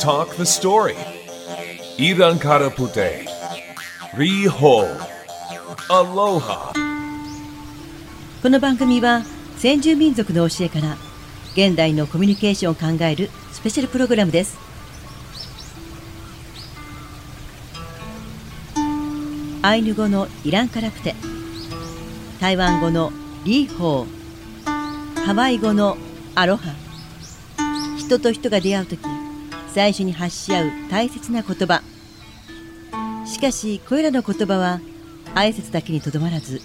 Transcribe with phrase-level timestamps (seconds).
[0.00, 0.96] talk the story.
[1.98, 3.26] Iran Karapute.
[4.16, 4.88] Riho.
[5.90, 6.72] Aloha.
[8.42, 9.22] この番組は
[9.58, 10.96] 先住民族の教えから
[11.52, 14.56] 現代のコミュニケーションを考えるスペシャルプログラムです
[19.60, 21.14] アイヌ語のイランカラプテ
[22.40, 23.12] 台湾語の
[23.44, 25.98] リーホーハワイ語の
[26.34, 26.74] アロハ
[27.98, 29.19] 人と人が出会う時
[29.72, 31.82] 最初に発し合う大切な言葉。
[33.26, 34.80] しかしこれらの言葉は
[35.34, 36.60] 挨拶だけにとどまらず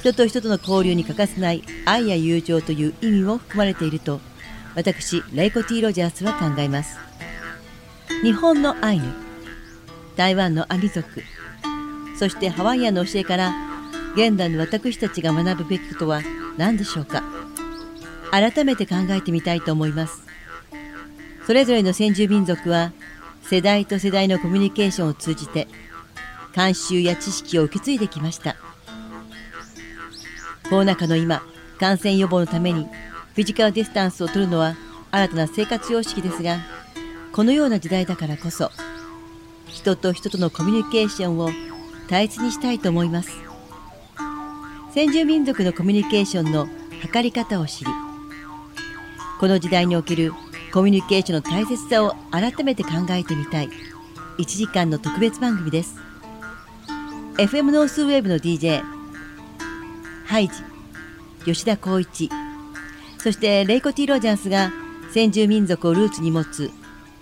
[0.00, 4.20] 人と人との交流に欠かせない愛や友情という意味も含まれていると
[4.74, 6.98] 私レイコ・ティ・ロジャースは考えます。
[8.22, 9.04] 日本のアイヌ
[10.16, 11.22] 台湾のアリ族
[12.18, 13.54] そしてハワイアンの教えから
[14.14, 16.20] 現代の私たちが学ぶべきことは
[16.56, 17.22] 何でしょうか？
[18.30, 20.21] 改めて考えてみたいと思います。
[21.46, 22.92] それぞれの先住民族は
[23.42, 25.68] 世代と世代のコミュニケーションを通じて
[26.54, 28.56] 慣習や知識を受け継いできました。
[30.68, 31.42] コロナ禍の今
[31.78, 34.76] 感染予防のためにフィジカルディスタンスを取るのは
[35.10, 36.58] 新たな生活様式ですが
[37.32, 38.70] このような時代だからこそ
[39.66, 41.50] 人と人とのコミュニケーションを
[42.08, 43.30] 大切にしたいと思います。
[44.94, 46.68] 先住民族のコミュニケーションの
[47.00, 47.90] 図り方を知り
[49.40, 50.34] この時代における
[50.72, 53.68] コミュニケーションの大切さを改めて考えてみたい。
[54.38, 55.96] 1時間の特別番組です。
[57.36, 58.82] FM ノースウェーブの DJ
[60.24, 60.54] ハイジ
[61.44, 62.30] 吉田光一。
[63.18, 64.72] そしてレイコ・ T・ロジャースが
[65.12, 66.70] 先住民族をルーツに持つ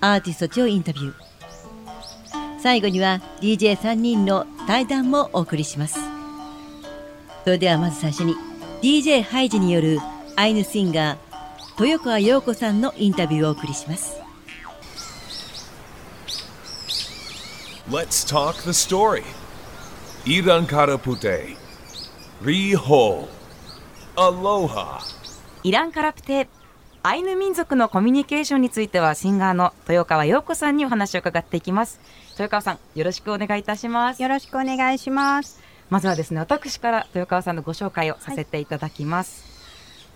[0.01, 1.15] アーティストたちをインタビュー。
[2.61, 5.99] 最後には DJ3 人の対談もお送りします。
[7.43, 8.37] それではまず最初に
[8.81, 9.99] DJ ハイジによる
[10.37, 11.30] アイヌシンガー
[11.81, 14.21] 豊川陽子さんのインタビューをお送りします
[17.89, 19.25] Let's talk the story.
[20.25, 21.57] Iran Karapute.
[22.43, 23.27] Riho.
[24.15, 25.01] Aloha.
[25.65, 26.49] イランカラプテ
[27.03, 32.01] アイヌ民族のコミュニケーションについてはシンガーの豊川陽子さんにお話を伺っていきます
[32.33, 35.61] 豊川さんよろしくお願いいたしますよろしくお願いします。
[35.91, 39.50] まずはですね私から豊川さんのご紹介をさせていただきます、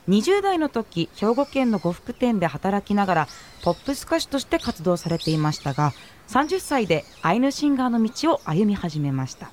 [0.09, 3.29] 20代の時兵庫県の呉服店で働きながら
[3.63, 5.93] ポップス歌手として活動されていましたが
[6.29, 9.51] 30歳でアイヌシンガーの道を歩み始めました。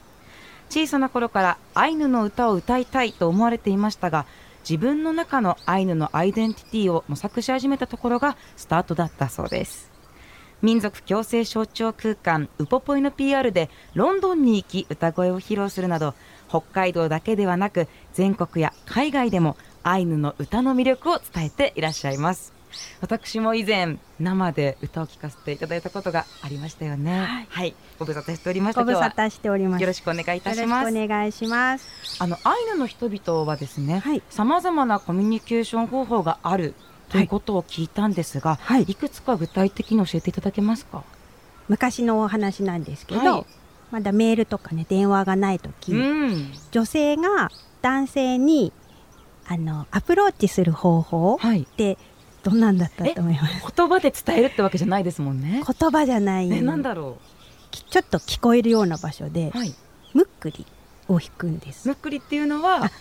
[0.69, 4.25] 小さな頃からアイヌの歌を歌いたいと思われていましたが
[4.61, 9.91] 自分の中のアイヌのアイデンティティを模索し始めたところがスタートだったそうです。
[10.61, 16.13] 民族共生象徴空間ウポポイの PR でロンドンに行き歌声を披露するなど
[16.47, 22.53] 北海道だけではなく全国や海外でもアイヌの歌の魅力を伝えていらっしゃいます。
[23.01, 27.45] 私も以前生で歌を聴かせていただいたことがありましたよね。
[27.49, 28.85] はい、ご無沙汰しておりました。
[28.85, 29.81] ご無沙汰しております。
[29.81, 30.85] よろしくお願いいたします。
[30.85, 32.23] よろしくお願いします。
[32.23, 34.21] あのアイヌの人々はですねはい。
[34.29, 36.73] さまざまなコミュニケーション方法がある
[37.09, 38.83] ということを聞いたんですが、はい。
[38.83, 41.03] いくつか具体的に教えていただけますか？
[41.67, 43.45] 昔のお話なんですけど、はい。
[43.91, 46.53] まだメールとかね電話がない時、うん。
[46.71, 48.71] 女性が男性に
[49.53, 51.97] あのアプローチする方法っはいて
[52.43, 53.73] どんなんだったと思います？
[53.75, 55.61] 言葉で伝えるってわけじゃないですもんね。
[55.79, 57.17] 言葉じゃない、え、なんだろ
[57.69, 59.57] きちょっと聞こえるような場所でう。
[59.57, 59.73] はい。
[60.13, 60.65] むっくり
[61.07, 61.87] を弾くんです。
[61.87, 62.91] むっくりっていうのはあ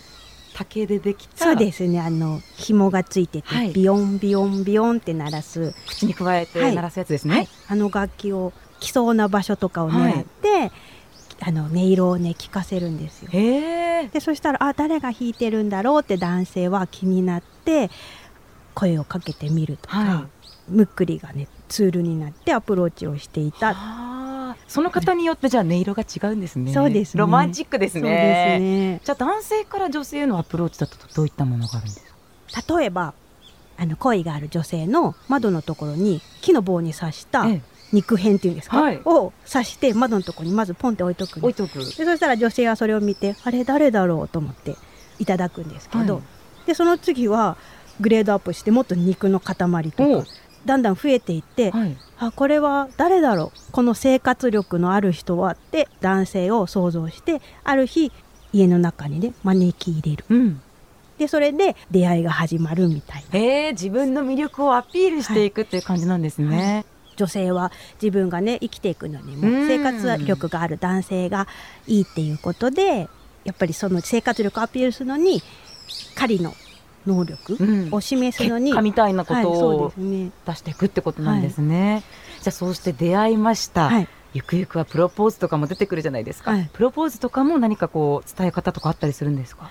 [0.53, 8.51] 竹でできたそうですねあの紐がついてて、はいビヨンビヨンビヨンって鳴らす口に咥えてはい鳴らすやつですはいね。、あの楽器を
[8.81, 10.71] 来そうな場所とかを狙って、
[11.43, 13.31] あの音色をね聞かせるんですよ。
[13.31, 17.89] でそしたらあ誰が弾いてるんだろうって男性は気になって
[18.73, 20.27] 声をかけてみるとか、は
[20.69, 23.75] ムックリがねツールになってアプローチをしていた。
[24.67, 26.73] その方によってじゃあ音色が違うんですね。
[26.73, 28.59] そうですねロマンチックですそうですね。
[28.59, 29.01] ね。
[29.03, 32.05] じゃあ男性から女性へのアプローチだとどういったものがあるんです
[32.61, 32.77] か？
[32.77, 33.13] 例えば
[33.77, 37.61] あの恋がある女性の窓のところに木の棒に刺したええ
[37.91, 39.01] 肉片っていうんですか、はい。
[39.05, 41.79] を刺して窓のところにまずポンって置いとく置いとく。
[41.79, 44.75] でそしたら女性はそれを見てあれ誰だろうと思って
[45.19, 46.23] いただくんですけど、はい。
[46.67, 47.57] でその次は
[47.99, 50.27] グレードアップしてもっと肉の塊とか
[50.65, 51.97] だんだん増えていって、はい。
[52.17, 53.71] あこれは誰だろう？
[53.71, 58.11] この生活力のある人はって男性を想像してある日
[58.53, 60.25] 家の中にね招き入れる。
[60.29, 60.61] うん。
[61.17, 63.39] でそれで出会いが始まるみたいな。
[63.39, 66.83] へえ、自分の魅力をアピールしていくっていう感じなんですね。
[67.21, 67.71] 女性は
[68.01, 69.67] 自分がね生きていくのにもうん。
[69.67, 71.47] 生活力がある男性が
[71.85, 73.07] いいっていうことで
[73.43, 75.43] やっぱりその生活力をアピールするのに
[76.15, 76.55] 狩りの
[77.05, 77.89] 能力うん。
[77.91, 80.31] を示すのに、結果みたいなことをうですね。
[80.45, 82.03] 出していくってことなんですね。
[82.41, 84.07] じゃあそうして出会いました、はい。
[84.33, 86.69] ゆくゆくはプロポーズとかも出てくるじゃないですか、はい。
[86.73, 89.69] プロポーズとかも何かこう伝え方とかあったりするんですか、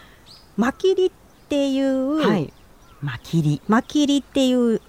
[0.56, 1.10] マキリっ
[1.48, 2.52] ていう、はい。
[3.00, 3.62] まきり。
[3.68, 4.80] マキリっていう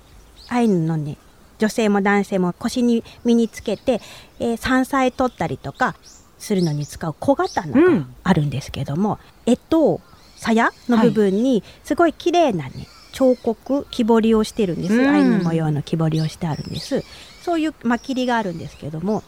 [0.50, 1.18] アイヌのね
[1.62, 4.02] 女性も男性も腰に身につけて、
[4.40, 5.96] えー山菜取ったりとか
[6.40, 10.02] するのに使う小刀がうんあるんですけども、えと
[10.38, 15.10] 鞘の部分にすごい綺麗なね彫刻木彫りをしてるんです、うん。
[15.10, 17.04] アイヌ模様の木彫りをしてあるんです。
[17.44, 19.22] そういうマキリがあるんですけども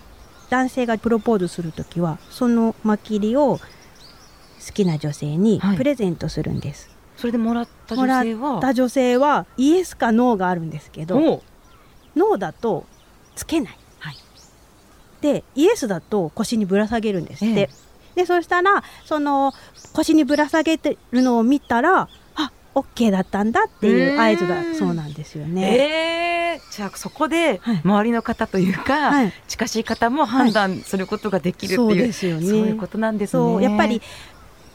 [0.50, 3.59] 男性がプロポーズする時はそのマキリを
[4.65, 5.77] 好きな女性にはい。
[5.77, 8.59] プレゼントするんです、それでもらった女性は？
[8.62, 11.44] た女性はイエスかノーがあるんですけど
[12.15, 12.86] ノーだと
[13.36, 14.15] つけない、はい。
[15.21, 17.69] でイエスだと腰にぶら下げるんですって、ええ。
[18.15, 19.54] でそしたらその
[19.94, 26.60] 腰にぶら下げてるのを見たらあオッケーだったんだっていう合図だうんそうなんですよね。
[26.60, 27.81] えー、じゃあそこではい。
[27.83, 32.00] 周りの方というか、はい、近しい方も判断することができるってそうい。
[32.04, 32.48] う、ですよね。
[32.48, 33.44] そういうことなんですね。
[33.44, 34.01] そうやっぱり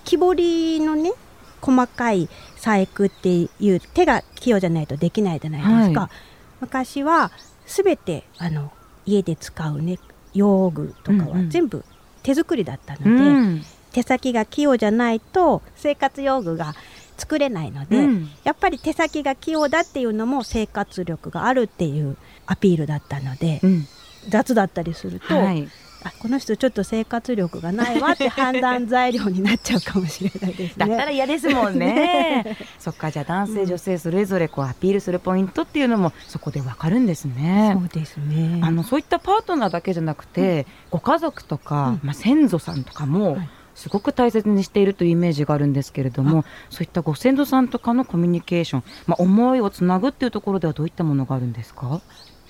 [0.04, 1.12] 木彫りのね
[1.60, 6.10] 細かい細工っていう手が器用じゃないとできないじゃないですか、はい
[6.60, 7.30] 昔は
[7.66, 8.72] すべてあの
[9.06, 9.98] 家で使うね
[10.34, 11.28] 用具とかうんうん。
[11.44, 11.84] は全部
[12.22, 13.64] 手作りだったので、うん。
[13.92, 16.74] 手先が器用じゃないと生活用具が
[17.16, 18.30] 作れないので、うん。
[18.44, 22.16] やっぱり手先が器用だっていうのも生活力があるっていう
[22.46, 23.86] アピールだったので、うん。
[24.28, 25.68] 雑だったりすると、はい、
[26.08, 30.86] あこの人ちょっと生活力がないわって判断材料になっちゃうかもしれないですね。
[30.86, 32.56] だったら嫌ですもんね。
[32.78, 37.76] そっかじゃあ男性、うん女性それぞれこうアピールするポイントっていうのもそこでわかるんですね。
[37.78, 38.60] そうですね。
[38.62, 52.00] あのそういったパートナーだけじゃなくて、ご家族とか、うんまあ、先祖さんとかもはいすごく大切にしているというイメージがあるんですけれども、そういったご先祖さんとかのコミュニケーション、まあ、思いをつなぐっていうところではどういったものがあるんですか、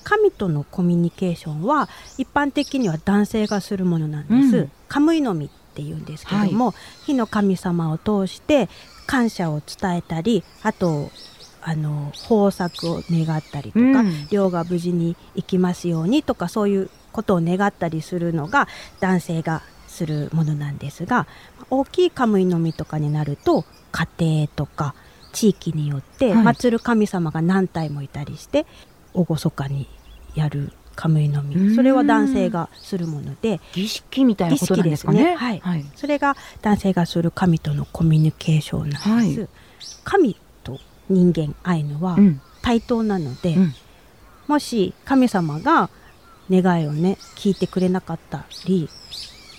[0.09, 4.57] 神とのコミュニケーションは一般的には男性がするものなんです。
[4.57, 4.73] うん。
[4.89, 6.73] カムイの実っていうんですけども、
[7.05, 8.71] 火の神様を通して
[9.07, 11.11] 感謝を伝えたり、あと
[11.61, 14.29] あの豊作を願ったりとか、うん。
[14.31, 18.67] 漁が無事に行きますようにとかそういうことを願ったりするのが
[19.01, 21.27] 男性がするものなんですが
[21.71, 24.95] 大きいカムイの実とかになると家庭とか
[25.33, 26.45] 地域によってはい。
[26.45, 28.65] 祀る神様が何体もいたりして
[29.15, 29.89] 厳かに
[30.39, 31.51] やるカムイのうん。
[31.51, 33.61] 実それは男性がするもので。
[33.73, 35.25] 儀式みたいなことなんですかね。
[35.25, 35.35] ね。
[35.37, 35.61] はい。
[35.61, 35.85] はい。
[35.95, 39.41] それが男性がする神とのコミュニケーションなんです。
[39.43, 39.49] は
[40.03, 42.41] 神と人間アイヌはうん。
[42.63, 43.75] 対等なので、うん。
[44.49, 45.91] もし神様が
[46.51, 48.89] 願いをね聞いてくれなかったり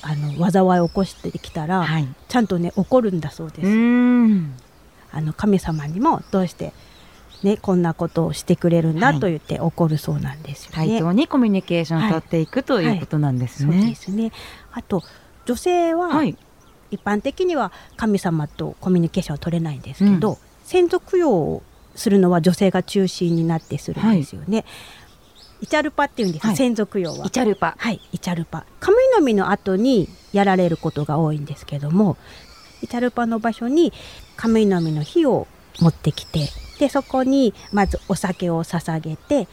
[0.01, 2.07] あの災いを起こしてきたら、はい。
[2.27, 4.53] ちゃんとね怒るんだそうです、うん。
[5.11, 6.73] あの神様にもどうして
[7.44, 10.75] ねこんなことをしてくれるんはいだと言って怒るそうなんですよね。
[10.75, 13.95] 対等にコミュニケーションを取っていく、ということなんですそうでね。
[13.95, 14.31] すね
[14.71, 15.03] あと
[15.45, 16.38] 女性は、はい、
[16.91, 21.63] 一般的には神様とコミュニケーションは取れないんですけど、う先祖供養を
[21.95, 24.65] するのは女性が中心になってするんですよね。
[25.62, 27.30] イチャルパっていうんです、はい先祖供養はイ。
[27.31, 27.75] チャルパ。
[27.78, 28.66] はい、イチャルパ。
[28.80, 32.18] カムイの実の後にやられることが多いんですけども、
[32.81, 33.92] イチャルパの場所に
[34.37, 35.47] カムイの実の火を
[35.80, 36.47] 持ってきて、
[36.80, 39.48] で、そこにまずお酒を捧げて、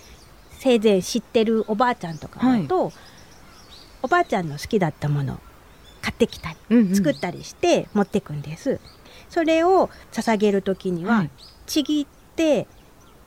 [0.59, 2.93] 生前知ってるおばあちゃんとかだと、
[4.03, 5.39] おばあちゃんの好きだったものを
[6.01, 8.81] 買ってきたり、うんうん作ったりして持ってくんです。
[9.29, 11.31] それを捧げる時には、はい
[11.67, 12.07] ちぎっ
[12.37, 12.69] て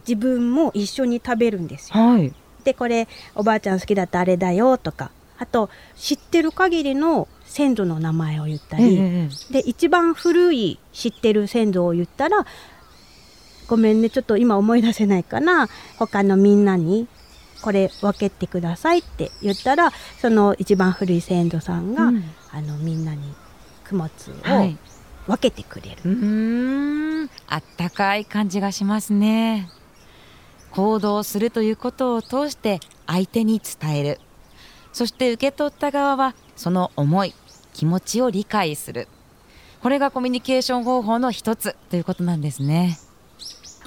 [0.07, 1.99] 自分も一緒に食べるんですよ。
[1.99, 2.33] はい。
[2.63, 12.45] でこれおばあちゃん好きだったあれだよとかあと知ってる限りの先祖の名前を言ったり、ええで一番古い知ってる先祖を言ったら
[13.69, 17.07] ごめんねちょっと今思い出せないかな他のみんなに
[17.61, 23.21] これ分けてくださいって言ったらその一番古い先祖さんが、うんあのみんなに
[23.87, 24.75] 供物をはい。
[25.27, 29.69] 分けてくれる、うーん、あったかい感じがしますね。
[30.71, 34.19] 行動するということを通して相手に伝える。
[34.91, 37.35] そして受け取った側はその思い、
[37.73, 39.07] 気持ちを理解する。
[39.83, 42.97] これがコミュニケーション方法の一つということなんですね。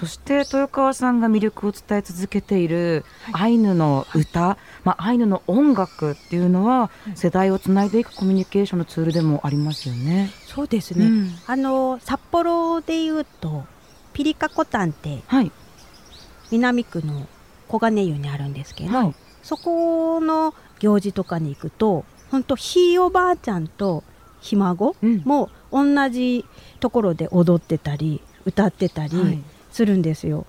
[0.03, 10.33] そして豊川さんが魅力を伝え続けているアイヌの歌、まあ、アイヌの音楽っていうのは世代をつないでいくコミュニケーションのツールでもありますよね。
[10.45, 11.31] そうですね、うん。
[11.47, 13.63] あの札幌でいうと
[14.13, 15.53] ピリカコタンってはい、
[16.51, 17.29] 南区の
[17.69, 19.15] 小金湯にあるんですけど、はい。
[19.45, 24.03] そこの行事とかに行くと本当ひいおばあちゃんと
[24.41, 25.23] ひ孫うん。
[25.25, 26.45] も同じ
[26.81, 29.39] ところで踊ってたり歌ってたりはい
[29.73, 30.47] するんですよ。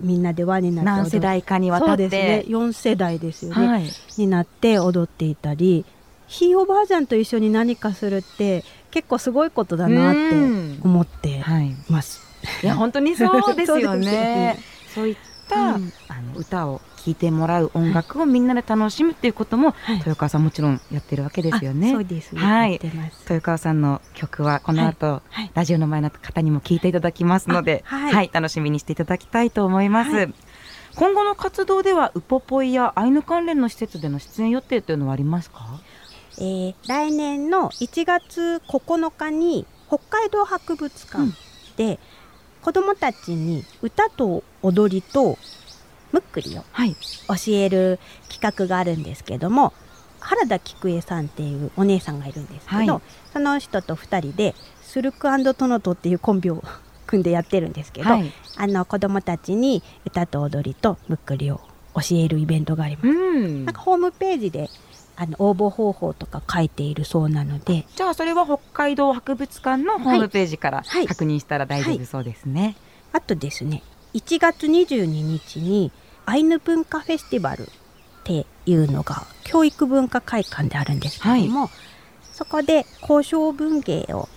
[0.00, 2.08] みんなで輪になって何世代かにわたって。
[2.08, 2.56] ですね。
[2.56, 5.84] 4世代ですよね、はい、になって踊っていたり
[6.26, 10.80] ひいおばあちゃんと一緒に何かするって結構すごいことだなってうん。
[10.84, 12.20] 思ってはい、ます。
[12.62, 14.58] いや本当にそうですよね。
[14.94, 15.16] そういっ
[15.48, 15.92] た、うん。
[16.08, 21.90] あの歌を聴いてもらう音楽をみんなで楽しむっていうことも、はい豊川さんもちろんやってるわけですよね。
[21.90, 22.40] あそうですね。
[22.40, 22.80] はい。
[22.82, 25.50] 豊川さんの曲はこの後、はい。
[25.54, 30.10] ラジオの前の方にも聞いていただきますので、あはい楽しみにしていただきたいと思います。
[30.10, 30.34] はい
[30.94, 35.80] 今後の活動ではウポポイやアイヌ関連の施設での出演予定というのはありますか？
[36.38, 41.32] えー来年の1月9日に北海道博物館
[41.76, 42.00] で、
[42.62, 45.38] 子どもたちに歌と踊りと
[46.12, 46.94] むっくりをはい。
[46.94, 47.98] 教える
[48.28, 49.72] 企画があるんですけども
[50.20, 56.64] 原田菊江さんっていうお姉さんがいるんですけど、はいその人と2人でスルクトノトっていうコンビを
[57.06, 58.32] 組んでやってるんですけど、はい。
[58.56, 61.60] あの子どもたちに歌と踊りとむっくりを
[61.94, 63.08] 教えるイベントがあります。
[63.08, 64.70] うんなんかホームページで
[65.16, 72.76] あの応募方法とか書いているそうなので、じゃあそれは北海道博物館のホームページからはい確認したら大丈夫そうですね。
[73.12, 73.82] あとですね
[74.14, 75.92] 1月22日に
[76.26, 77.66] アイヌ文化フェスティバルっ
[78.24, 81.70] ていうのが教育文化会館であるんですけども、
[82.32, 84.28] そこで交渉文芸を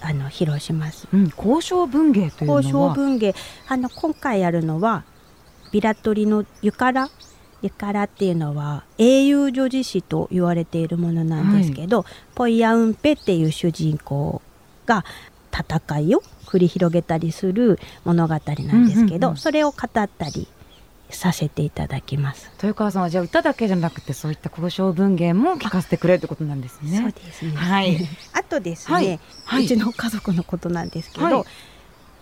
[0.00, 1.08] あの披露します。
[1.12, 2.62] うん、交渉文芸というのは？
[2.62, 3.34] 交渉文芸。
[3.68, 5.04] あの今回やるのは
[5.72, 7.10] ビラトリのゆから
[7.60, 12.04] ゆからっていうのは英雄女子詩と言われているものなんですけど、
[12.34, 14.40] ポイヤウンペっていう主人公
[14.86, 15.04] が
[15.52, 18.38] 戦いを繰り広げたりする物語な
[18.74, 20.48] んですけど、うんうんうんそれを語ったり
[21.10, 22.50] させていただきます。
[22.56, 26.98] 豊川さんはじゃあ歌だけじゃなくてそういった交渉文芸も聞かせてくれるってことなんですね。
[26.98, 27.52] そうですね。
[27.52, 27.98] はい。
[28.32, 31.44] あとですね、はいはいうちの家族のことなんですけど、はい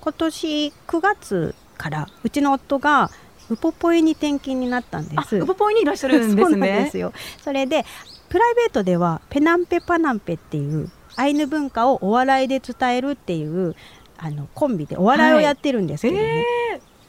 [0.00, 3.11] 今年9月からうちの夫が
[3.50, 5.37] ウポポイに転勤になったんであ、す。
[5.37, 6.85] ウポポイにいらっしゃるんでそうなんすね。
[6.85, 7.12] ですよ。
[7.42, 7.85] それで
[8.28, 13.75] プライベートではペナンペパナンペっていうアイヌ文化をお笑いで伝えるっていう
[14.18, 16.44] あのコンビでお笑いをやってるんですけどね。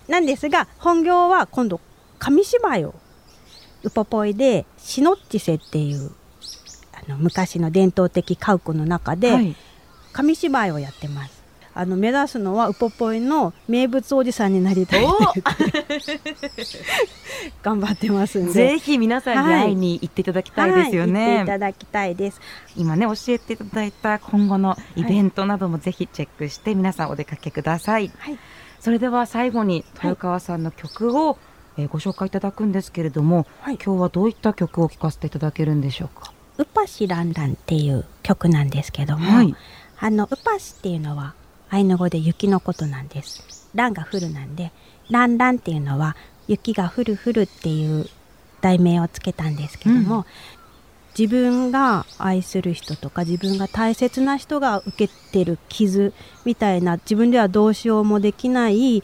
[0.07, 1.81] なんですが本業は今度
[2.19, 2.95] 紙芝居を
[3.83, 6.11] ウポポイでシノッチセっていう
[6.93, 9.55] あの昔の伝統的家屋の中で、はい。
[10.13, 11.36] 紙芝居をやってます。
[11.79, 15.09] あの目指すのはウポポイの名物おじさんになりたいお
[17.61, 18.51] 頑張ってますんで。
[18.51, 21.43] ぜひ皆さんに会いに行っていただきたいですよはい、行ってね。
[21.43, 22.41] いただきたいです。
[22.75, 28.11] 今ね教えていただいた今後のイベントなどもぜひチェックして皆さんお出かけください。
[28.17, 28.39] はい、
[28.79, 31.37] それでは最後に豊川さんの曲を、
[31.77, 36.33] えーご紹介いただくんですけれども、はい今日はどういった曲を聴かせていただけるんでしょうか？
[36.57, 39.55] ウパシランランっていう曲なんですけども、はい
[39.99, 41.35] あのウパシっていうのは
[41.69, 43.69] アイヌ語で雪のことなんです。
[43.75, 44.71] ランが降るなんで、
[45.09, 46.15] ランランっていうのは
[46.47, 48.07] 雪が降る降るっていう
[48.61, 50.25] 題名をつけたんですけども、うん
[51.17, 56.13] 自分が愛する人とか自分が大切な人が受けてる傷
[56.45, 59.03] みたいな自分ではどうしようもできない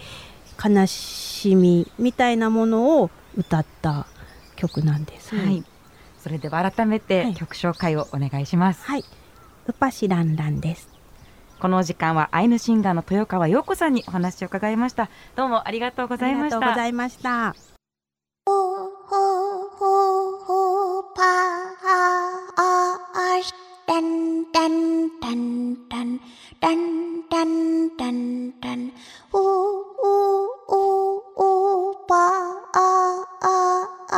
[0.63, 4.05] 悲しみみたいなものを歌った
[4.55, 5.36] 曲なんです。
[5.36, 5.63] はい。
[6.20, 8.86] それでは改めてはい曲紹介をお願いします。
[8.86, 9.03] はい。
[9.65, 10.92] ウパシランランです。
[11.63, 15.10] この時間はアイヌシンガーの豊川陽子さんにお話を伺いました。
[15.38, 16.58] どうもありがとうございました。
[16.58, 17.55] ありがとうございました。
[18.46, 18.51] ほ
[19.08, 21.24] ほほほパー
[23.38, 23.53] アシ
[23.88, 26.03] ダンダンダンダ
[32.10, 32.17] パ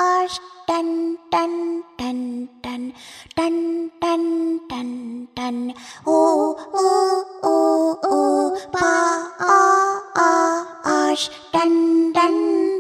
[0.10, 2.92] ー dun dun dun dun.
[3.38, 4.24] Dun dun
[4.70, 4.90] dun
[5.36, 5.58] dun.
[6.06, 8.92] Oh oh oh oh ba
[9.40, 11.30] ah ah ash.
[11.54, 12.36] Dun dun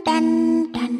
[0.06, 0.27] dun
[0.74, 0.94] dun.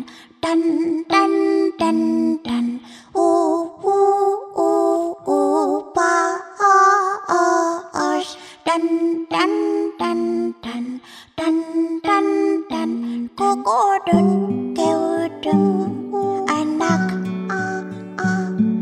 [0.44, 0.62] Dun
[1.10, 1.32] dun
[1.80, 2.00] dun
[2.46, 2.80] dun.
[3.15, 6.13] Oh oh oh oh ba
[6.60, 8.38] ah ah ash.
[8.65, 8.84] Dun
[9.32, 9.51] dun
[10.00, 10.20] dun
[10.63, 10.84] dun.
[11.38, 11.56] Dun
[12.04, 12.25] dun
[12.70, 12.92] dun.
[13.38, 15.01] Cô cô đừng kêu
[15.44, 16.54] dun.
[16.86, 17.08] lạc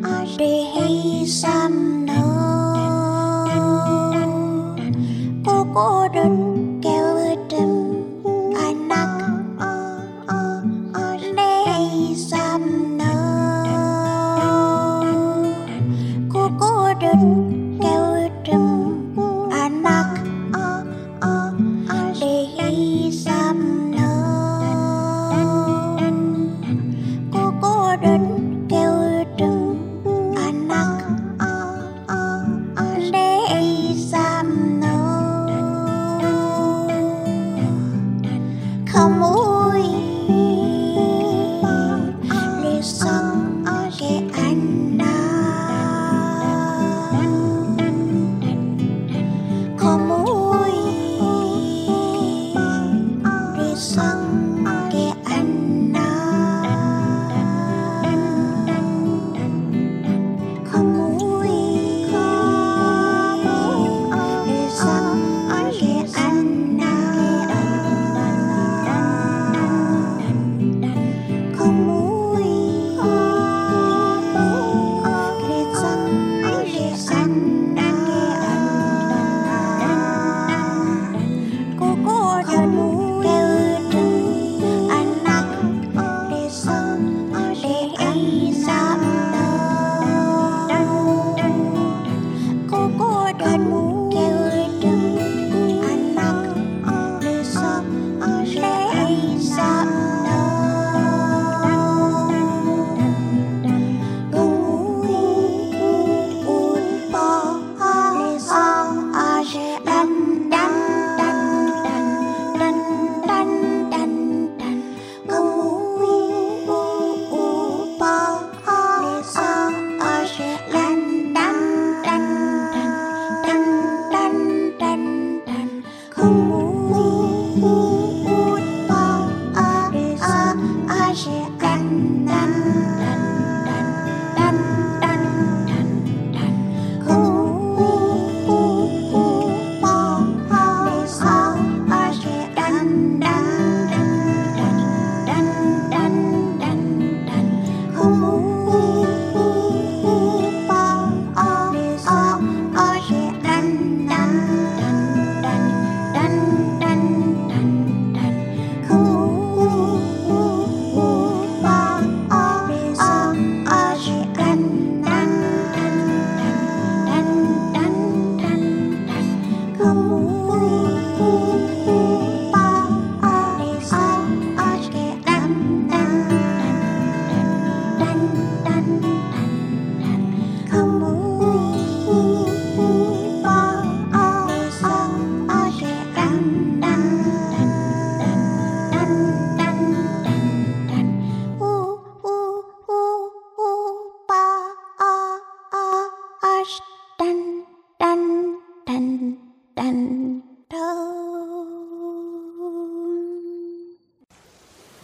[0.03, 2.29] a đi hay sam đâu
[5.45, 6.52] cô cô đơn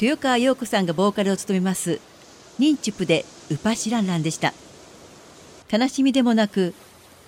[0.01, 1.99] 豊川陽子さんがボーカルを務めます。
[2.57, 4.53] ニンチュプでウパシランランでした。
[5.69, 6.73] 悲しみでもなく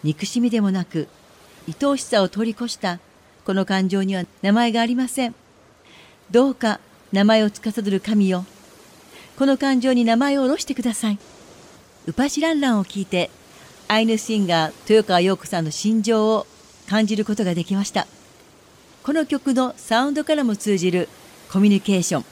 [0.04, 1.10] 憎しみでもなく
[1.68, 3.00] 愛おしさを通り越した
[3.46, 5.36] この感情には名前がありません。
[6.32, 6.80] どうか
[7.12, 8.46] 名前を司る神よ。
[9.38, 11.20] この感情に名前を下ろしてください。
[12.08, 13.30] ウパシランランを聞いて
[13.90, 16.48] アイヌシンガー豊川陽子さんの心情を
[16.88, 18.08] 感じることができました。
[19.04, 21.10] この曲のサウンドからも通じる
[21.52, 22.31] コミュニケーション。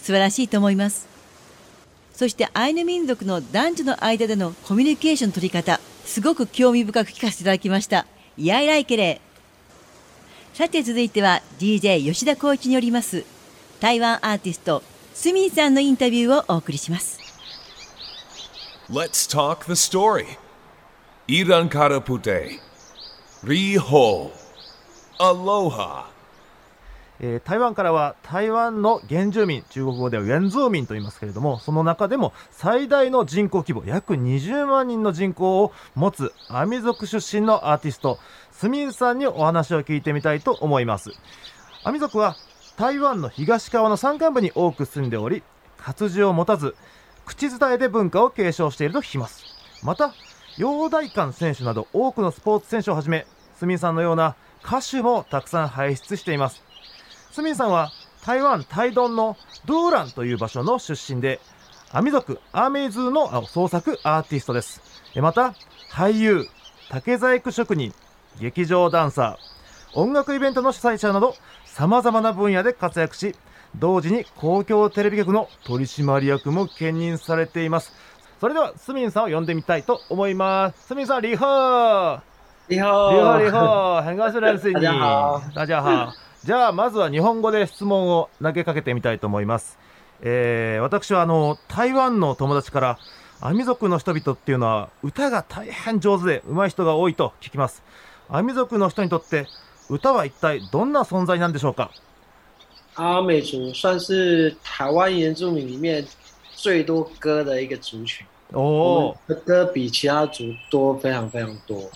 [0.00, 1.08] 素晴らしいと思います
[2.14, 9.20] そしてアイヌ民族の男女の間でのコミュニケーションの取り方すごく興味深く聞かせていただきましたイヤイライケレ
[10.54, 13.24] さて続いては DJ 吉田光一によります
[13.80, 14.82] 台湾アーティスト
[15.14, 17.18] スミンさんのインタビューをお送りします
[18.90, 20.36] Let's talk the story.
[21.28, 22.58] Iran Karapute.
[23.44, 24.32] Riho.
[25.20, 26.09] Aloha.
[27.22, 38.18] えー台湾からは台湾の原住民中国語では原住民と言いますけれどもその中でも最大の人口規模約20万人の人口を持つアミ族出身のアーティスト
[38.52, 41.10] スミンさんにお話を聞いてみたいと思います。
[41.84, 42.36] アミ族は
[42.76, 45.42] 台湾の東側の山間部に多く住んでおり
[45.76, 46.74] 活字を持たず
[47.26, 49.44] 口伝えで文化を継承していると聞きます。
[49.82, 50.14] また
[50.56, 56.69] 陽大館選手など多くのスポーツ選手をはじめスミンさんのような歌手もたくさん輩出しています。
[57.30, 57.92] スミンさんは
[58.26, 61.40] 台湾台東のドゥーランという場所の出身で
[61.92, 64.80] アミ族アーメイズーのあ創作アーティストです。
[65.14, 65.54] えまた
[65.92, 66.46] 俳優
[66.88, 67.94] 竹細工職人
[68.40, 73.34] 劇場ダンサー音楽イベントの主催者など様々な分野で活躍し
[73.76, 77.92] 同時に公共テレビ局の取締役も兼任されています。
[78.40, 80.88] それではスミンさんを呼んでみたいと思います。
[80.88, 82.20] スミンさんリホー。
[82.68, 83.44] リホー。
[83.44, 84.74] リホー変顔するやつに。
[84.74, 89.78] 大家好大家好じゃあまずは日本語で質問を投げかけてみたいと思います、
[90.22, 92.98] えー私はあの台湾の友達から
[93.40, 97.82] アミ族の人々っていうのは歌が大変上手で上手い人が多いと聞きます
[98.28, 99.46] アミ族の人にとって
[99.90, 101.90] 歌は一体どんな存在なんでしょうか？
[102.94, 106.04] 阿美族算是台湾原住民里面
[106.52, 108.26] 最多歌的一个族群。
[108.52, 111.90] お我お们的歌比其他族多非常非常多。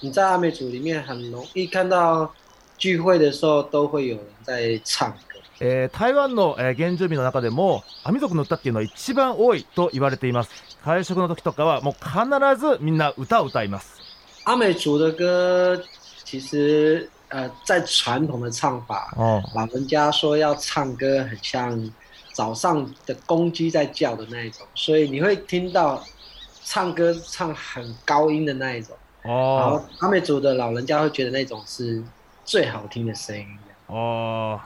[0.00, 2.32] 你在阿美族里面很容易看到
[2.77, 5.17] 聚会的时候都会有人在唱歌。
[5.59, 10.49] えー台湾の、えー原住民の中でもアミ族の歌っていうのは一番多いと言われています
[10.83, 14.01] 会食の時とかはもう必ずみんな歌を歌います
[14.45, 15.81] 阿美族的歌
[16.25, 21.91] 其实呃，在传统的唱法，哦老人家说要唱歌很像
[22.33, 26.03] 早上的公鸡在叫的那一种，所以你会听到
[26.63, 28.95] 唱歌唱很高音的那一种。
[29.23, 32.03] 然后哦阿美族的老人家会觉得那种是
[32.48, 33.46] 最好听的声音。
[33.88, 34.58] 哦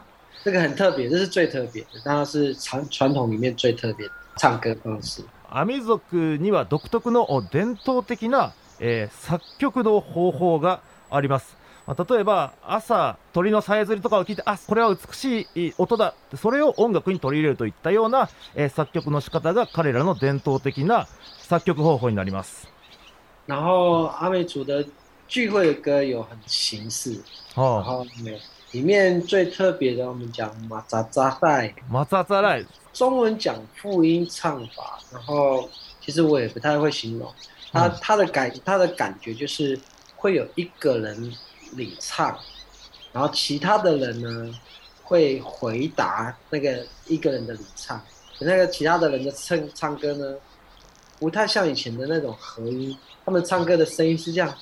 [0.45, 5.25] 这个很特别，这是最特别的，它是传传统里面最特别的唱歌方式。
[5.51, 21.09] アミ族には独特のお伝統的な、えー作曲の方法があります、まあ例えば朝鳥のさえずりとかを聞いてあこれは美しい音だそれを音楽に取り入れるといったような、えー作曲の仕方が彼らの伝統的な
[21.41, 22.69] 作曲方法になります
[23.49, 24.89] 然后阿美族的
[25.32, 27.22] 聚会的歌有很形式，
[27.56, 28.38] 然はあ后有
[28.72, 35.70] 里面最特别的，我们讲马扎扎带，松朝ライ中文讲复音唱法，然后
[36.02, 37.34] 其实我也不太会形容，
[37.72, 39.80] 它嗯它的感它的感觉就是
[40.16, 41.34] 会有一个人
[41.74, 42.38] 领唱，
[43.12, 44.54] 然后其他的人呢
[45.04, 48.02] 会回答那个一个人的领唱，
[48.40, 50.36] 那个其他的人的唱唱歌呢
[51.20, 54.54] 不太像以前的那种合音，他们唱歌的声音是这样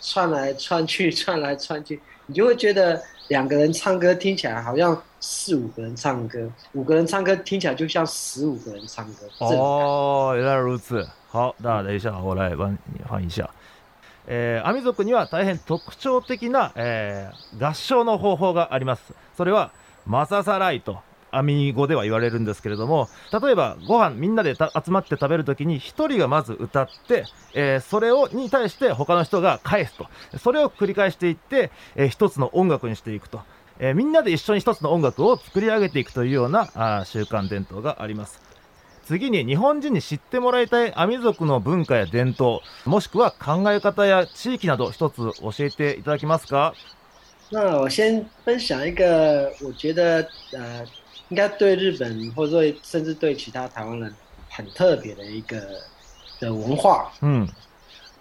[0.00, 9.26] 串来串去，串 来串去，你就会觉得两个人唱歌听起来好像四五个人唱歌，五个人唱歌听起来就像十五个人唱歌。
[9.38, 11.08] 这种哦，原来如此。
[11.28, 13.48] 好，那等一下我来帮你换一下。
[14.26, 19.12] えー、アミ族には大変特徴的な、えー合唱の方法があります。
[19.36, 19.70] それは
[20.06, 20.96] マササライと
[21.31, 33.41] アミ語では言われるんですけれども、例えばご飯みんなで集まって食べるときに一人がまず歌って、えーそれをに対して他の人が返すと、それを繰り返していって、えー一つの音楽にしていくと。
[33.79, 38.41] えーみんなで一緒に一つの音楽を作り上げていくというようなあ習慣伝統があります。
[39.05, 46.73] 次に日本人に知ってもらいたいアミ族の文化や伝統もしくは考え方や地域など一つ教えていただけますか？
[47.51, 50.85] 那我先分享一个，我觉得呃，
[51.28, 54.14] 应该对日本或者说甚至对其他台湾人
[54.50, 55.60] 很特别的一个
[56.38, 57.10] 的文化。
[57.20, 57.48] うん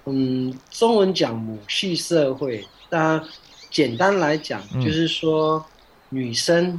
[0.05, 3.23] 嗯，中文讲母系社会，那
[3.71, 5.65] 简单来讲嗯就是说，
[6.09, 6.77] 女生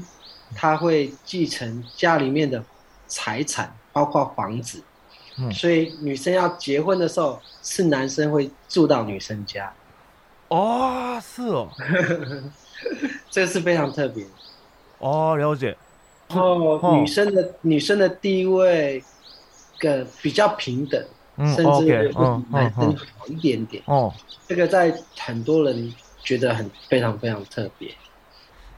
[0.54, 2.62] 她会继承家里面的
[3.06, 4.82] 财产，包括房子，
[5.38, 9.72] 嗯所以女生要结婚的时候，是男生会住到女生家，
[10.50, 11.70] ああ是哦
[13.30, 14.30] 这个是非常特别的。
[15.00, 15.74] ああ了解
[16.29, 16.97] 然后哦。
[17.01, 19.03] 女生的女生的地位，
[19.79, 21.03] 个比较平等，
[21.37, 23.83] うん甚至比うん男生うん好一点点。
[23.85, 24.11] うん
[24.47, 27.93] 这个在很多人觉得很非常非常特别。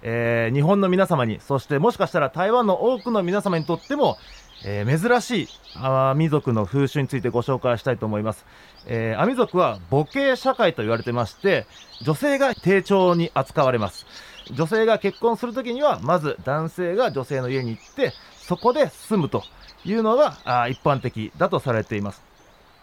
[0.03, 4.17] えー日本の皆様にそしてもしかしたら台湾の多くの皆様にとっても、
[4.65, 8.43] えー珍しいアミ族の風習についてご紹介したいと思います、
[8.87, 11.67] えーアミ族は母系社会と言われてまして
[12.01, 14.07] 女性が丁重に扱われます
[14.51, 19.43] 女性が結婚するときにはまず男性が女性の家に行ってそこで住むと
[19.85, 22.21] いうのがあー一般的だとされています。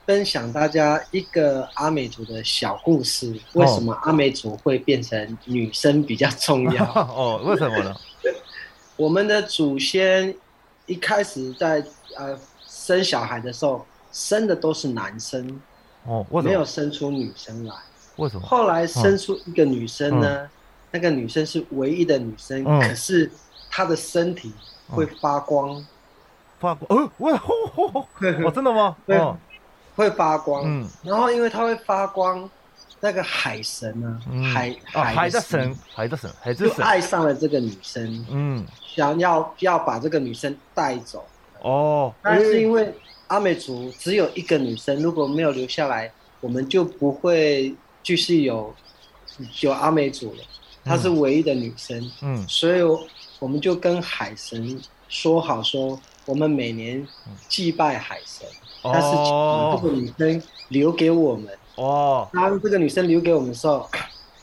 [0.06, 6.82] 分享大家一个阿美族的小故事，为什么阿美族会变成女生比较重要？
[6.84, 7.40] 哦。
[7.44, 7.94] 为什么呢？
[8.96, 10.34] 我们的祖先
[10.86, 11.84] 一开始在
[12.16, 12.34] 呃
[12.66, 15.60] 生小孩的时候，生的都是男生，
[16.06, 17.74] 哦没有生出女生来。
[18.16, 18.46] 为什么？
[18.46, 20.48] 后来生出一个女生呢，
[20.90, 22.80] 那个女生是唯一的女生，嗯。
[22.80, 23.30] 可是
[23.70, 24.52] 她的身体
[24.88, 25.84] 会发光，
[26.58, 26.86] 发光。
[26.98, 28.96] 哦，哇吼吼吼哦真的吗？
[29.06, 29.36] 对哦。
[29.94, 30.62] 会发光。
[30.64, 30.88] 嗯。
[31.02, 32.48] 然后因为它会发光，
[33.00, 34.44] 那个海神啊，嗯。
[34.44, 35.60] 海啊海的神。
[35.60, 38.66] 神海的神海之就神爱上了这个女生，嗯。
[38.86, 41.26] 想要要把这个女生带走。
[41.62, 42.14] 哦。
[42.22, 42.94] 但是因为为
[43.26, 48.74] 阿美族只有一个女生，如果没有留下来，我们就不会继续有
[49.60, 50.38] 有阿美族了。
[50.87, 52.81] 她是唯一的女生，嗯所以
[53.39, 57.07] 我们就跟海神说好说，我们每年
[57.47, 58.47] 祭拜海神，
[58.83, 61.47] 但是请哦这个女生留给我们。
[61.75, 63.89] 哦当这个女生留给我们的时候，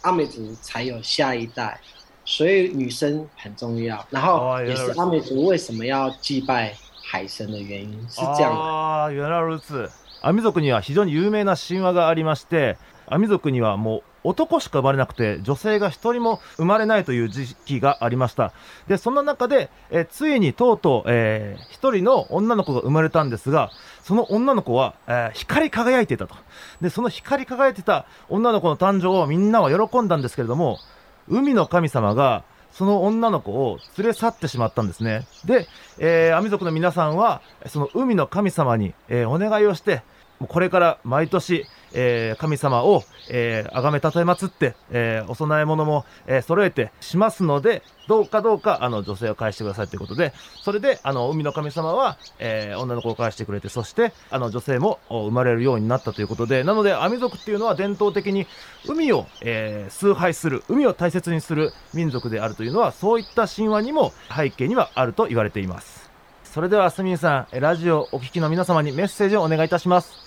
[0.03, 1.81] 阿美族才有下一代，
[2.25, 4.05] 所以女生很重要。
[4.11, 8.61] 然后哦原来如此也是阿美族为什么要祭拜海神的原因是这样的。
[8.61, 9.91] ああ原来如此
[10.23, 12.77] アミ族には非常に有名な神話がありまして
[13.08, 18.54] アミ族にはもう男しか生まれなくて女性が一人も生まれないという時期がありました。
[18.88, 23.70] でそんな中で、えついにとうとう、えー人の女の子が生まれたんですが
[24.04, 26.36] その女の子は、えー光り輝いていたと。
[26.82, 30.80] でその光り輝いてた女の子の誕生をみんなは喜んだんですけれども
[31.28, 35.28] 海の神様がその女の子を連れ去ってしまったんですね。
[35.46, 35.68] で、
[36.00, 40.02] えー、アミ族の皆さんはその海の神様に、えーお願いをして
[40.40, 41.66] もうこれから毎年、
[41.96, 58.46] えー神様を、えー、崇めたたえ祀って、えーお供え物も、えー揃えてしますので、どうかどうか、あの、女性を返してくださいということで、それで、あの、海の神様は、えー女の子を返してくれて、そして、あの、女性も生まれるようになったということで、なので、アミ族っていうのは伝統的に、
[58.88, 66.10] 海を、えー崇拝する、海を大切にする民族であるというのは、そういった神話にも背景にはあると言われています。
[66.44, 70.25] それでは、スミンさん、ラジオお聞きの皆様にメッセージをお願いいたします。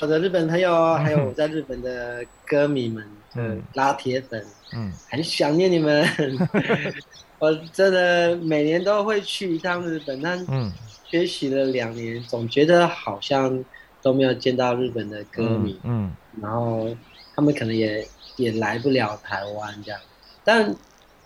[0.00, 6.06] 我的日本朋友， 还有我在日本的歌迷们、 嗯嗯，拉铁粉，嗯很想念你们。
[7.38, 10.72] 我真的每年都会去一趟日本，但嗯
[11.08, 13.64] 学习了两年，总觉得好像
[14.02, 16.88] 都没有见到日本的歌迷，嗯然后
[17.36, 18.06] 他们可能也
[18.36, 20.00] 也来不了台湾这样。
[20.44, 20.74] 但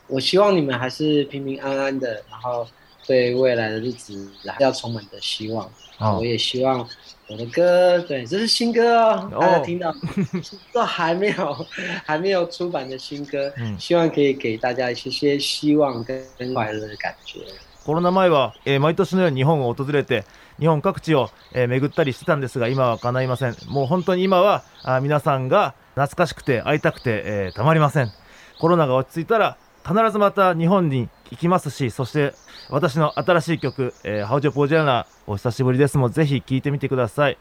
[0.06, 2.66] 我希望你们还是平平安安的，然后
[3.06, 5.70] 对未来的日子还要充满着希望。
[5.96, 6.86] 好我也希望
[7.28, 9.94] 我的歌，对，这是新歌哦，哦大家听到
[10.72, 11.66] 都还没有
[12.04, 17.40] 还没有出版的新歌，嗯希望可以给大家一些些希望跟跟快乐的感觉。
[17.84, 20.24] コロナ前は、えー毎年のように日本を訪れて、
[20.60, 23.56] 日本各地を、えー巡ったりしてたんですが、今は叶いません。
[23.66, 28.12] もう本当に今は、あ皆さんが懐かしくて会いたくて、えーたまりません。
[28.60, 32.34] コロナが落ち着いたら、必ずまた日本に行きますし、そして
[32.72, 33.92] 私の新しい曲
[34.26, 35.98] 「ハオジョポジャナ」お久しぶりです。
[35.98, 37.36] もぜひ聴いてみてください。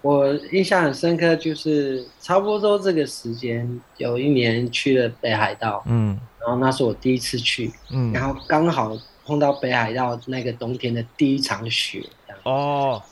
[0.00, 6.18] 我印象很深刻就是差不多这个时间有一年去了北海道嗯。
[6.40, 8.10] 然后那是我第一次去嗯。
[8.14, 8.96] 然后刚好
[9.26, 12.02] 碰到北海道那个冬天的第一场雪
[12.44, 13.02] 哦。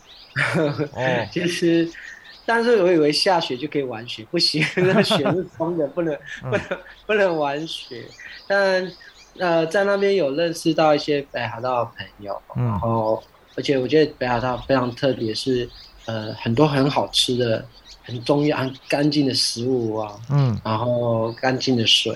[1.31, 1.87] 其 实
[2.47, 6.61] 但是我以为下雪就可以玩雪不行那雪是风的不能不能
[7.09, 8.07] 不能玩雪。
[8.49, 8.91] 但
[9.40, 13.22] 呃，在那边有认识到一些北海道的朋友，嗯然后
[13.56, 15.70] 而且我觉得北海道非常特别，是
[16.06, 17.64] 呃很多很好吃的、
[18.04, 20.60] 很中意、很干净的食物啊，うん。
[20.64, 22.16] 然后干净的水，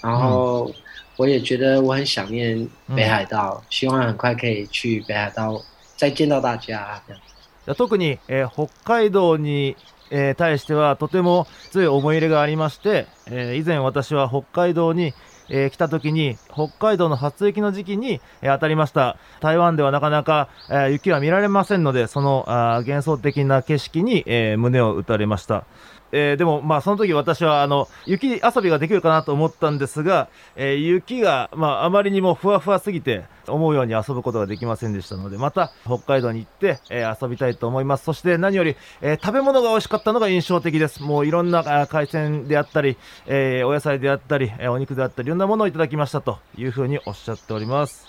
[0.00, 0.72] 然后
[1.16, 5.60] 我也觉得我很想念北海道，希望很快可以去北海道
[5.96, 7.02] 再见到大家。
[7.06, 7.20] 这样
[7.64, 9.76] いや特に、えー北海道に、
[10.10, 15.12] えー対してはとても強い思い入れがありまして、えー以前私は北海道に、
[15.49, 19.17] えー来た時に北海道の初雪の時期に、えー当たりました。
[19.39, 25.65] 台湾ではなかなか、えー雪は見られませんのでそのあ幻想的な景色に、え胸を打たれました。
[26.11, 38.05] えーでも、まあ、その時私はあの雪遊びができるかなと思ったんですが、えー雪が、まあ、あまりにもふわふわすぎて思うように遊ぶことができませんでしたのでまた北海道に行って、えー遊びたいと思います。
[38.05, 41.03] そして何より、えー食べ物が美味しかったのが印象的です。
[41.03, 48.05] もういろんな海鮮であったり、えーお野菜であったり、えーお肉であったりいろんなものをいただきましたというふうにおっしゃっております。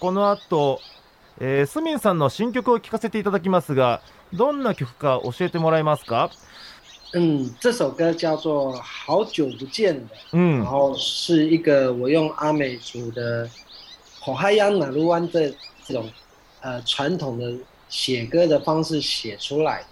[0.00, 0.80] この後、
[1.40, 4.00] えースミンさんの新曲を聴かせていただきますが
[4.32, 6.30] どんな曲か教えてもらえますか？
[7.15, 13.49] 嗯，这首歌叫做《好久不见的》，うん然后是一个我用阿美族的
[14.19, 15.53] 火海洋南路湾这
[15.85, 16.09] 这种
[16.61, 17.53] 呃传统的
[17.89, 19.87] 写歌的方式写出来的。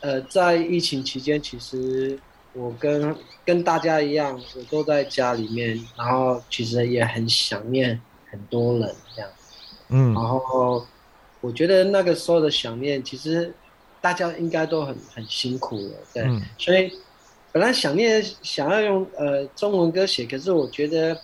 [0.00, 2.18] 呃，在疫情期间，其实
[2.52, 9.30] 我跟跟大家一样，我都在家里面，然后其实也很想念很多人这样。
[9.88, 10.84] うん然后
[11.40, 13.54] 我觉得那个时候的想念，其实
[14.00, 16.22] 大家应该都很很辛苦了，对。
[16.22, 16.92] うん所以
[17.52, 21.18] 本来想念想要用呃中文歌写，可是我觉得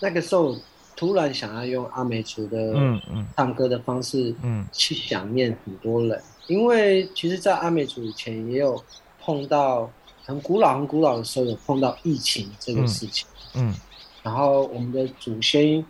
[0.00, 0.54] 那个时候
[0.94, 8.82] 突然想要用阿美族的うんうん唱歌的方式うん去想念很多人，因为其实，在阿美族以前也有
[9.20, 9.90] 碰到
[10.24, 13.74] 很古老很古老的时候有碰到疫情这个事情，うん
[14.22, 15.82] 然后我们的祖先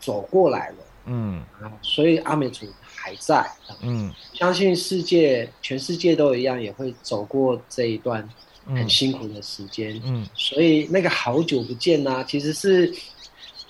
[0.00, 2.66] 走过来了，うん啊，所以阿美族
[2.98, 3.44] 还在。
[3.82, 8.28] うん相信世界全世界都一样，也会走过这一段
[8.66, 9.94] 很辛苦的时间。
[10.04, 12.92] うん所以那个好久不见呐、其实是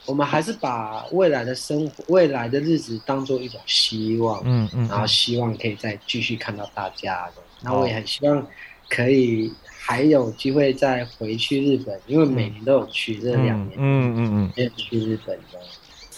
[0.07, 7.43] 我们还是把未来的生活、未来的日子当做一种希望，うんうん然后希望可以再继续看到大家的。
[7.63, 8.47] 那我也很希望
[8.89, 15.59] 可以还有机会再回去日本，因为每年都有去，这两年うんうんうん没有去日本的。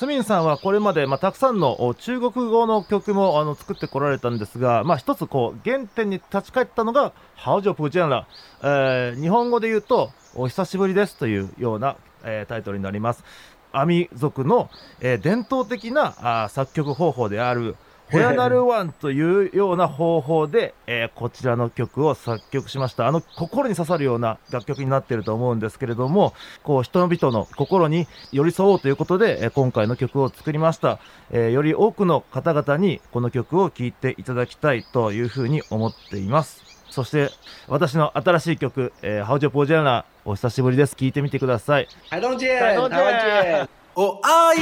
[0.02, 8.26] スミンさんはこれまで、まあ、たくさんの中国語の曲もあの作ってこられたんですが、まあ、一つこう原点に立ち返ったのが「ハオジョプジェンラ」
[8.66, 13.24] えー日本語で言うと「お久しぶりです」というような、えータイトルになります。
[13.74, 17.76] アミ族の、えー伝統的なあ作曲方法である
[18.12, 23.08] ホヤナルワンというような方法で、えーこちらの曲を作曲しました。
[23.08, 31.00] あの心に刺さるような楽曲になっていると思うんですけれども、こう人々の心に寄り添おうということで、えー今回の曲を作りました、
[31.32, 36.64] えーより多くの方々にこの曲を聴いていただきたいというふうに思っています。
[36.90, 37.30] そして
[37.70, 40.96] 私の新しい曲、えー、ハウジョポージャーナお久しぶりです。
[40.98, 41.88] 聴いてみてください。
[42.10, 43.96] 台东见，台东见台湾见。
[43.96, 44.62] おあい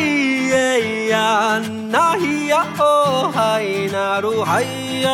[0.51, 5.11] えやないやおはいなるはいや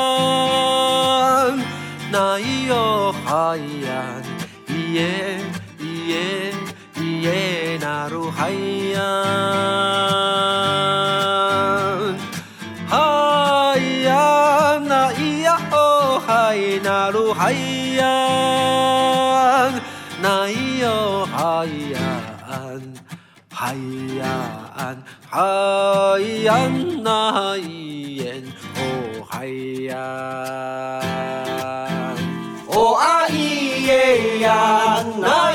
[2.11, 4.21] ないよはいや
[4.69, 5.41] いえ
[5.81, 6.53] いえ
[6.97, 9.01] いえなるはいや
[12.87, 17.33] はいやないやおはいなる
[23.65, 24.17] はい
[26.43, 26.69] や
[27.01, 28.43] ないよ
[29.27, 29.97] はいや
[32.69, 33.87] はい
[34.41, 34.45] や
[35.03, 35.54] んはい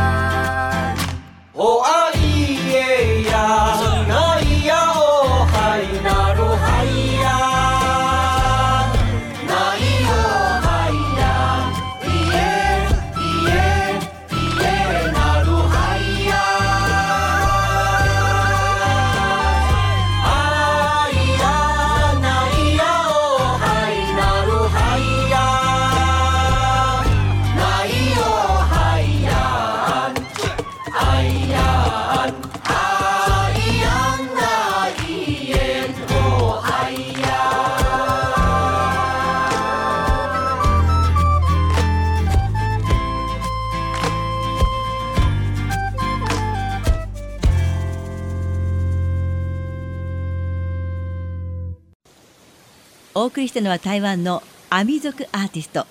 [53.33, 55.87] 送りしたのは台湾のアミ族アーティスト。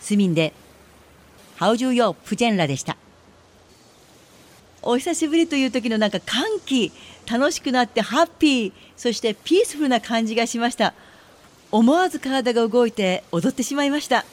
[0.00, 0.52] スミンで
[1.54, 2.96] 「ハオジュヨプジェンラ」でした。
[4.82, 6.92] お久しぶりという時のなんか歓喜
[7.30, 10.92] 楽しくなってハッピーそしてピースフルな感じがしました。
[11.70, 14.24] 思わず体が動いて踊ってしまいました。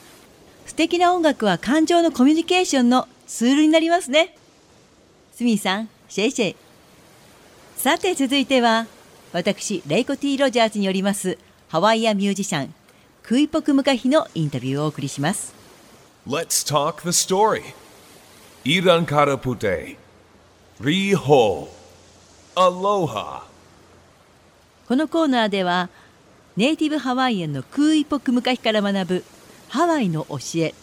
[0.66, 4.36] 素敵な音楽は感情のコミュニケーションのツールになりますね。
[5.36, 6.56] スミンさんシェイシェイ。
[7.76, 8.88] さて続いては
[9.32, 11.38] 私レイコ・ティ・ロジャーズによります
[11.74, 12.74] ハワイアンミュージシャン
[13.24, 15.52] クイポクムカヒのインタビューをお送りします
[16.24, 17.74] Let's talk the story.
[18.64, 19.96] Iran Karapute.
[20.80, 21.66] Riho.
[22.54, 23.42] Aloha.
[24.86, 25.88] このコーナーでは
[26.56, 29.24] ネイティブハワイアンのクイポクムカヒから学ぶ
[29.68, 30.74] ハワイの教え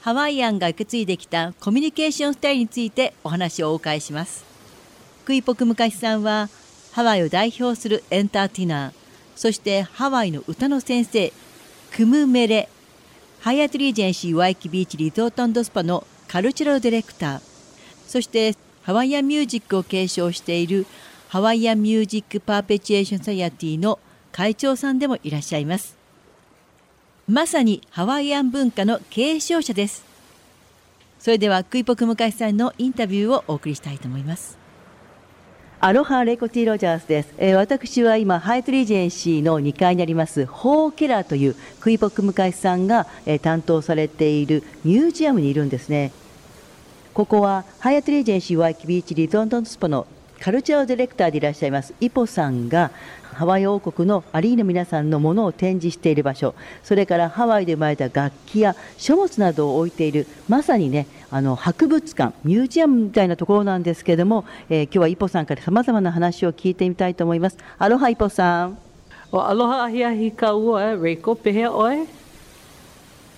[0.00, 4.44] ハワイアンが受け継いできたコミュニケーションスタイルについてお話をお伺いします
[5.24, 6.50] クイポクムカヒさんは
[6.92, 9.03] ハワイを代表するエンターテイナー
[9.36, 11.32] そしてハワイの歌の先生
[11.92, 12.68] kumu mele
[13.40, 17.40] ハイアットリージェンシーワイキビーチリゾートスパのカルチャラルディレクター。
[18.06, 20.86] そしてハワイアンミュージックを継承している
[21.28, 23.98] Hawaiian Music Perpetuation Society の
[24.32, 25.96] 会長さんでもいらっしゃいます。
[27.28, 30.04] まさにハワイアン文化の継承者です。
[31.18, 34.63] それではクイポクムカヒさんのインタビューをお送りしたいと思います。
[35.86, 46.12] アロハレコティロジャースです、えー、私は今ハイアットリージェンシーの2階にありますホーケラーというクイポクムカヒさんが、えー、担当されているミュージアムにいるんですね。
[47.12, 50.06] ここはハイアトリージェンシーワイキビーチリゾンドンスポの
[50.44, 52.90] カルチャーディレクターでいらっしゃいますイポさんが
[53.32, 56.54] ハワイ王国の aliʻi の皆さんのものを展示している場所。
[56.82, 67.56] それからハワイで生まれた楽器や書物などを置いているまさにねあの博物館ミュージアムみたいなところなんですけれども、えー、今日はイポさんからさまざまな話を聞いてみたいと思います。
[67.78, 68.78] アロハイポさん。
[69.32, 72.06] アロハヒアヒカウアレコペヘオエ。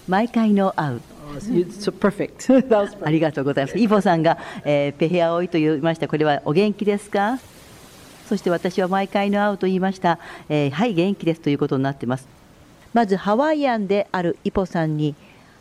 [0.09, 1.16] 毎回の会う.
[3.03, 3.79] ありがとうございます。
[3.79, 6.09] イボさんが、えー、ペヘアオイと言いました。
[6.09, 7.39] これはお元気ですか？
[8.29, 10.19] そして私は毎回の会うと言いました。
[10.49, 12.27] えー、はい、元気ですということになっています。
[12.93, 15.15] まずハワイアンであるイポさんに、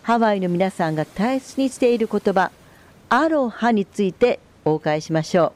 [0.03, 2.51] ハワイの皆さんが大切にしている言葉、
[3.09, 5.51] アロハについてお伺いしましょう。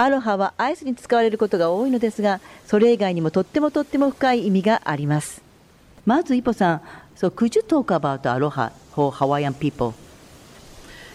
[0.00, 5.42] アロハはアイスに使われることが多いのですが、それ以外にもとってもとっても深い意味があります。
[6.06, 6.80] まずイポさん、
[7.18, 9.96] So could you talk about aloha for Hawaiian people?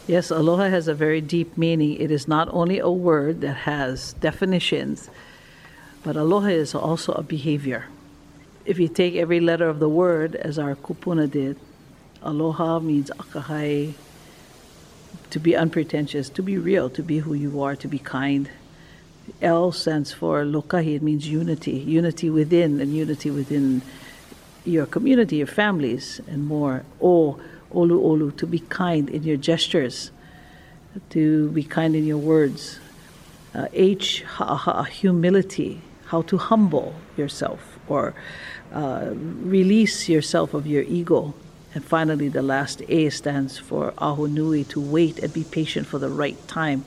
[0.05, 1.95] Yes, aloha has a very deep meaning.
[1.95, 5.09] It is not only a word that has definitions,
[6.03, 7.85] but aloha is also a behavior.
[8.65, 11.55] If you take every letter of the word, as our kupuna did,
[12.21, 13.93] aloha means akahai,
[15.29, 18.49] to be unpretentious, to be real, to be who you are, to be kind.
[19.41, 23.81] L stands for lokahi, it means unity, unity within and unity within
[24.65, 26.83] your community, your families, and more.
[27.01, 27.39] O,
[27.73, 30.11] olu olu, to be kind in your gestures,
[31.09, 32.79] to be kind in your words.
[33.53, 38.13] Uh, H, ha, ha, humility, how to humble yourself or
[38.71, 41.33] uh, release yourself of your ego.
[41.75, 46.09] And finally, the last A stands for ahunui, to wait and be patient for the
[46.09, 46.85] right time.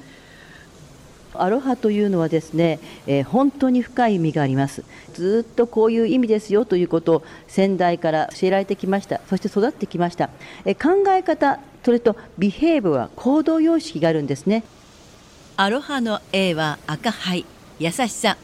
[1.42, 4.84] アロハというのはですね、えー、本当に深い意味があります。
[5.14, 9.20] ずっとこういう意味ですよということを先代から教えられてきました。
[9.28, 10.30] そして育ってきました、
[10.64, 14.64] えー、考え方それとビヘイブは行動様式があるんですね。
[15.56, 17.46] アロハの A は赤灰。
[17.78, 18.36] 優しさ。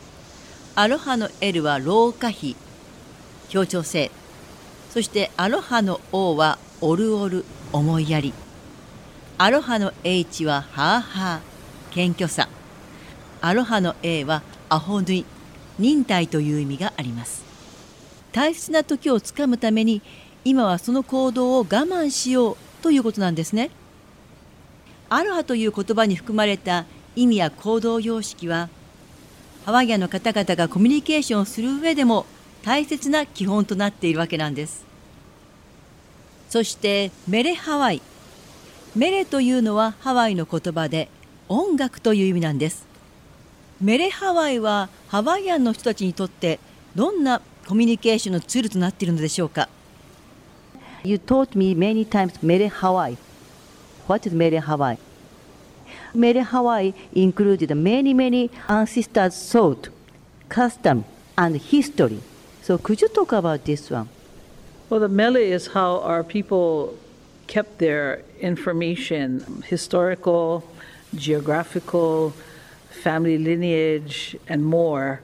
[0.76, 2.56] アロハの L は老化比。
[3.48, 4.12] 協調性。
[4.90, 7.44] そしてアロハの O はオルオル。
[7.72, 8.32] 思いやり。
[9.38, 11.94] アロハの H はハーハー。
[11.94, 12.48] 謙虚さ。
[13.42, 15.24] アロハの A はアホヌイ
[15.78, 17.42] 忍耐という意味があります。
[18.30, 20.00] 大切な時をつかむために
[20.44, 23.70] 今はその行動を我慢しようということなんですね。
[25.08, 26.86] アロハという言葉に含まれた
[27.16, 28.70] 意味や行動様式は
[29.66, 32.26] ハワイアンの方々がコミュニケーションをする上でも
[32.62, 34.86] 大切な基本となっているわけなんです。
[36.48, 38.00] そしてメレハワイ。
[38.94, 41.08] メレというのはハワイの言葉で
[41.48, 42.91] 音楽という意味なんです。
[43.82, 46.60] メレハワイはハワイアンの人たちにとって
[46.94, 49.68] どんなコミュニケーションのツールとなっているのでしょうか
[51.02, 53.16] You taught me many times Mere Hawaii.
[54.06, 54.98] What is Mere Hawaii?
[56.14, 59.88] Mere Hawaii included many, many ancestors' thought,
[60.48, 61.04] custom,
[61.36, 62.20] and history.
[62.62, 64.08] So could you talk about this one?
[64.90, 66.96] Well, the mele is how our people
[67.48, 70.62] kept their information, historical,
[71.16, 72.32] geographical,
[73.02, 75.20] family lineage, and more,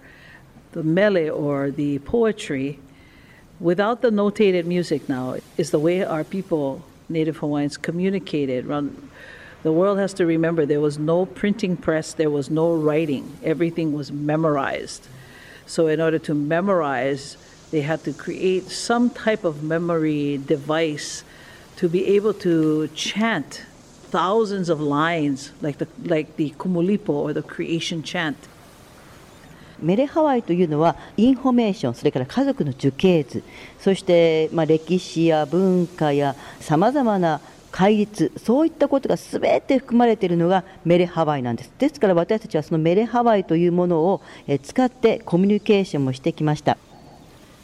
[0.72, 2.78] the mele or the poetry,
[3.60, 8.66] without the notated music now, is the way our people, Native Hawaiians, communicated.
[9.62, 13.92] The world has to remember there was no printing press, there was no writing, everything
[13.92, 15.08] was memorized.
[15.66, 17.36] So, in order to memorize,
[17.70, 21.24] they had to create some type of memory device
[21.76, 23.62] to be able to chant
[24.10, 28.36] thousands of lines, like the, like the Kumulipo or the creation chant.
[29.80, 33.42] mele Hawaiʻi というのはインフォメーションそれから家族の樹形図。
[33.78, 37.40] そして、まあ、歴史や文化やさまざまな
[37.70, 41.72] 戒律そういったことがすべて含まれているのが mele Hawaiʻi なんです。
[41.78, 44.20] ですから私たちはその mele Hawaiʻi というものを
[44.62, 46.76] 使ってコミュニケーションもしてきました。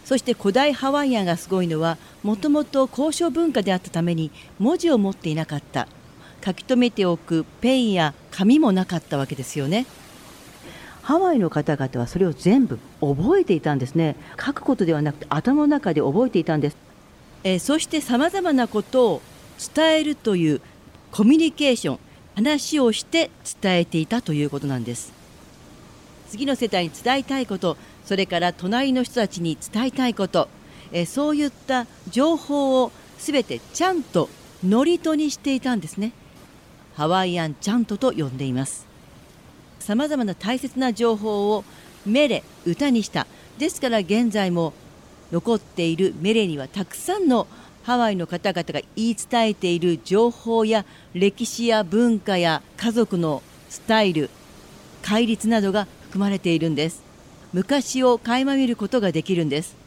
[0.04, 5.88] そして古代ハワイアンがすごいのはもともと交渉文化であったために文字を持っていなかった
[6.44, 9.86] 書き留めておくペンや紙もなかったわけですよね。
[11.02, 14.16] ハワイの方々はそれを全部覚えていたんですね。
[14.42, 16.76] 書くことではなくて頭の中で覚えていたんです。
[17.44, 19.22] えーそしてさまざまなことを
[19.74, 20.60] 伝えるという
[21.12, 21.98] コミュニケーション
[22.34, 23.30] 話をして
[23.60, 25.12] 伝えていたということなんです。
[26.28, 30.48] 次の世代に伝えたいことそれから隣の人たちに伝えたいこと、
[30.90, 34.28] えーそういった情報をすべてちゃんと
[34.66, 36.12] ノリとにしていたんですね
[36.96, 38.86] ハワイアンチャントと呼んでいます。
[39.80, 41.64] さまざまな大切な情報を
[42.06, 43.26] メレ歌にした。
[43.58, 44.72] ですから現在も
[45.32, 47.46] 残っているメレにはたくさんの
[47.82, 54.30] ハワイの方々が言い伝えている情報や歴史や文化や家族のスタイル
[55.02, 57.02] 戒律などが含まれているんです。
[57.52, 59.83] 昔を垣間見ることができるんです。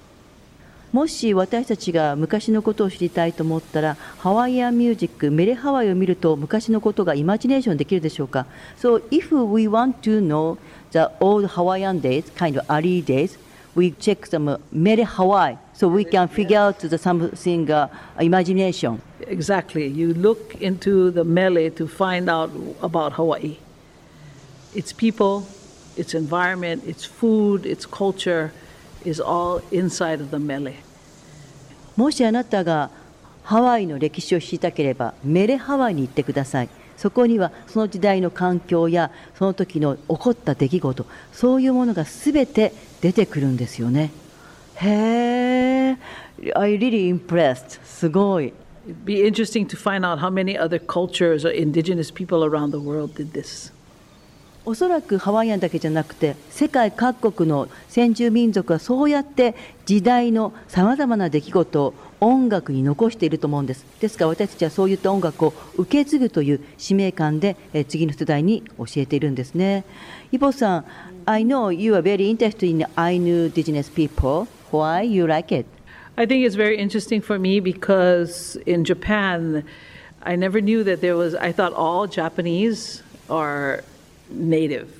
[0.98, 8.48] もし私たちが昔のことを知りたいと思ったらハワイアンミュージックメレハワイを見ると昔のことがイマジネーションできるでしょうか
[8.80, 10.58] So if we want to know
[10.94, 13.38] the old Hawaiian days, kind of early days,
[13.76, 17.90] we check some Mere Hawaii so we can figure out the something uh,
[18.20, 19.00] imagination.
[19.28, 19.86] Exactly.
[19.86, 22.50] You look into the mele to find out
[22.82, 23.58] about Hawaii.
[24.74, 25.46] Its people,
[25.96, 28.52] its environment, its food, its culture
[29.06, 30.74] is all inside of the mele.
[31.98, 32.90] もしあなたが
[33.44, 44.12] ハワイの歴史を知りたければメレハワイに行ってくださいそこにはその時代の環境やその時の起こった出来事そういうものが全て出てくるんですよね
[44.76, 45.98] へえ
[46.56, 48.54] I really impressed すごい
[48.88, 52.80] It'd be interesting to find out how many other cultures or indigenous people around the
[52.80, 53.74] world did this.
[54.68, 59.56] おそらくハワイアンだけじゃなくて世界各国の先住民族はそうやって
[59.86, 69.86] 時代のさまざまな出来事を音楽に残していると思うんですですから私たちはそういった音楽を受け継ぐという使命感でえ次の世代に教えているんですね
[70.34, 70.86] イボさん
[71.26, 75.66] I know you are very interested in Ainu indigenous people why you like it
[76.18, 79.64] I think it's very interesting for me because in Japan,
[80.24, 83.84] I never knew that there was, I thought all Japanese are
[84.30, 84.94] native.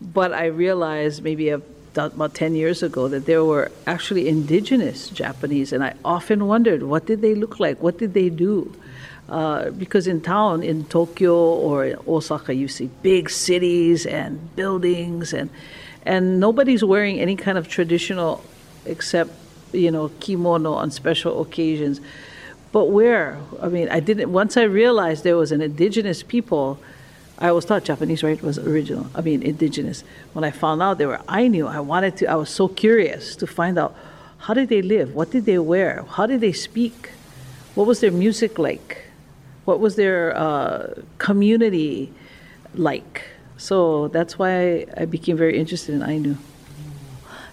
[0.00, 5.84] But I realized maybe about 10 years ago that there were actually indigenous Japanese, and
[5.84, 7.82] I often wondered what did they look like?
[7.82, 8.74] What did they do?
[9.28, 15.32] Uh, because in town, in Tokyo or in Osaka, you see big cities and buildings,
[15.32, 15.48] and
[16.04, 18.44] and nobody's wearing any kind of traditional,
[18.84, 19.30] except
[19.72, 22.00] you know kimono on special occasions.
[22.72, 23.38] But where?
[23.60, 24.32] I mean, I didn't.
[24.32, 26.78] Once I realized there was an indigenous people,
[27.42, 29.10] I always thought Japanese, right, was original.
[29.16, 30.04] I mean, indigenous.
[30.32, 32.26] When I found out they were Ainu, I wanted to.
[32.26, 33.96] I was so curious to find out
[34.38, 37.10] how did they live, what did they wear, how did they speak,
[37.74, 39.06] what was their music like,
[39.64, 42.12] what was their uh, community
[42.74, 43.22] like.
[43.56, 46.36] So that's why I became very interested in Ainu.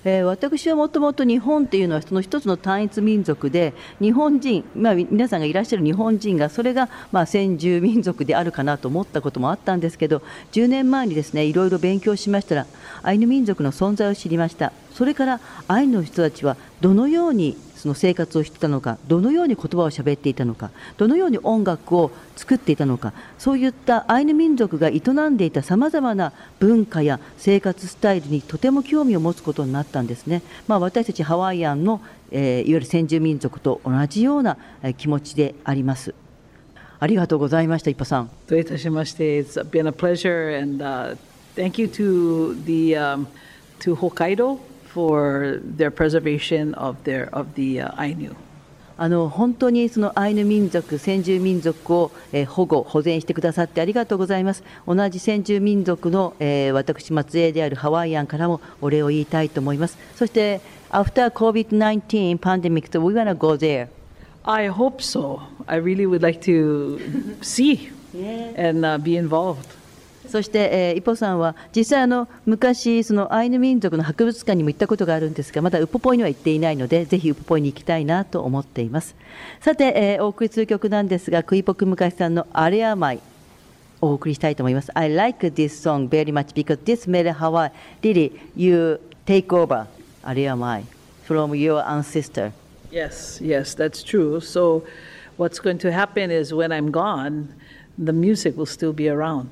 [0.06, 10.22] えー私はもともと日本っていうのはその一つの単一民族で日本人、まあ、皆さんがいらっしゃる日本人がそれがまあ先住民族であるかなと思ったこともあったんですけど
[10.54, 12.66] 10年前にですねいろいろ勉強しましたら
[13.04, 14.72] アイヌ民族の存在を知りました。
[15.00, 15.40] それから
[15.70, 34.58] アイヌの人たちはどのようにその生活をしていたのかどのように言葉を喋っていたのかどのように音楽を作っていたのかそういったアイヌ民族が営んでいたさまざまな文化や生活スタイルにとても興味を持つことになったんですね、まあ、私たちハワイアンの、えーいわゆる先住民族と同じような
[34.98, 36.14] 気持ちであります。
[37.00, 38.30] ありがとうございました一歩さん。
[38.48, 41.18] どういたしまして、It's been a pleasure, and uh,
[41.56, 43.28] thank you to the um,
[43.80, 44.69] to Hokkaido.
[44.94, 48.36] For their preservation of their of the uh, Ainu.
[49.02, 54.62] あの本当にそのアイヌ民族、先住民族を、えー保護、保全してくださってありがとうございます。
[54.86, 59.98] 同じ先住民族の、えー私、末裔であるハワイアンからもお礼を言いたいと思います。
[60.18, 60.60] そして、
[60.92, 63.88] After COVID-19 pandemic, so we wanna go there.
[64.44, 65.40] I hope so.
[65.66, 67.00] I really would like to
[67.42, 67.92] see
[68.58, 69.79] and uh, be involved.
[70.30, 79.16] そして、えー、イポさんは実際あの昔そのアイヌ民族の博物館にも行ったことがあるんですがまだウポポイには行っていないのでぜひウポポイに行きたいなと思っています
[79.60, 83.20] さて、えーお送りする曲なんですがクイポクムカシさんの「あれやまい」
[84.02, 87.72] お送りしたいと思います I like this song very much because this made Hawaii
[88.02, 89.88] really you take over
[90.24, 90.86] あれやまい
[91.28, 92.52] from your ancestor
[92.92, 94.42] Yes, yes, that's true.
[94.42, 94.84] So,
[95.38, 97.54] what's going to happen is when I'm gone,
[98.00, 99.48] the music will still be around.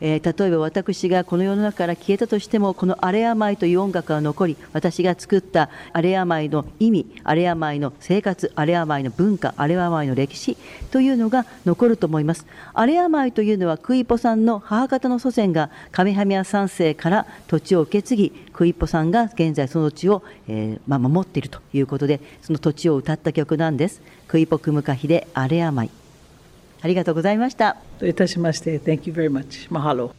[0.00, 10.56] えー例えば私がこの世の中から消えたとしてもこのアレアマイという音楽が残り私が作ったアレアマイの意味アレアマイの生活アレアマイの文化アレアマイの歴史
[10.90, 12.46] というのが残ると思います。
[12.74, 24.02] アレアマイというのはクイポさんの母方の祖先がカメハメア三世から土地を受け継ぎクイポさんが現在その地を、えーまあ、守っているということでその土地を歌った曲なんです。
[24.26, 25.90] クイポクムカヒでアレアマイ
[26.80, 29.68] ありがとうございましたどういたしまして、Thank you very much.
[29.70, 30.12] Mahalo.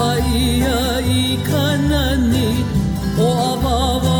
[0.00, 2.64] あいやいかなに
[3.18, 4.17] おあばば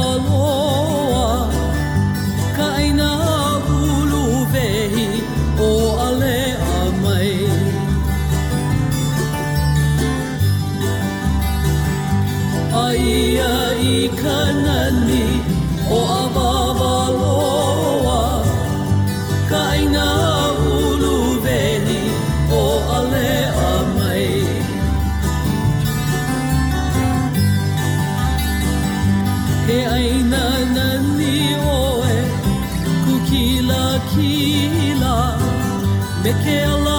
[36.29, 36.97] me que Allah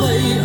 [0.00, 0.40] play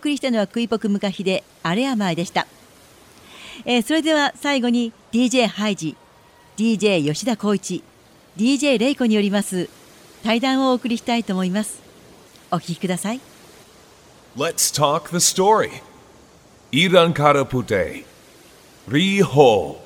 [0.00, 2.46] 送りしたのはクイポクムカヒでアレアマイでした、
[3.66, 5.94] えーそれでは最後に DJ ハイジ
[6.56, 7.84] DJ 吉田光一
[8.36, 9.68] DJ レイコによります
[10.24, 11.82] 対談をお送りしたいと思います
[12.50, 13.20] お聞きください
[14.36, 15.82] Let's talk the story.
[16.72, 18.04] Iran Karapute.
[18.88, 19.76] Riho.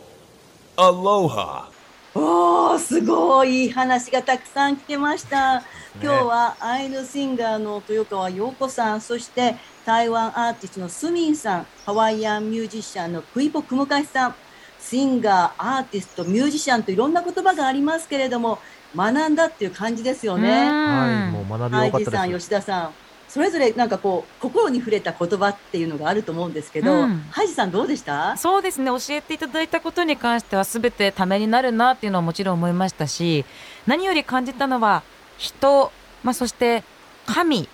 [0.77, 1.74] Aloha.
[2.15, 5.65] おーすごいいい話がたくさん来てました。
[6.01, 14.35] 今日はアイヌシンガーの豊川陽子さんそして台湾アーティストのスミンさんハワイアンミュージシャンのクイポクムカシさん。
[14.81, 18.59] シンガーアーティストミュージシャンといろんな言葉がありますけれども
[18.95, 20.69] 学んだっていう感じですよね。
[20.69, 22.49] はい、もう学びったイジさん、です。
[22.49, 22.91] 吉田さん、
[23.35, 28.37] それぞれなんかこう心に触れた言葉っていうのがあると思うんですけど、うんハイジさんどうでした？
[28.37, 33.45] そうですね教えていただいたことに関しては全てためになるなっていうのはもちろん思いましたし
[33.89, 35.03] 何より感じたのは
[35.37, 35.91] 人、
[36.23, 36.85] まあ、そして
[37.27, 37.69] 神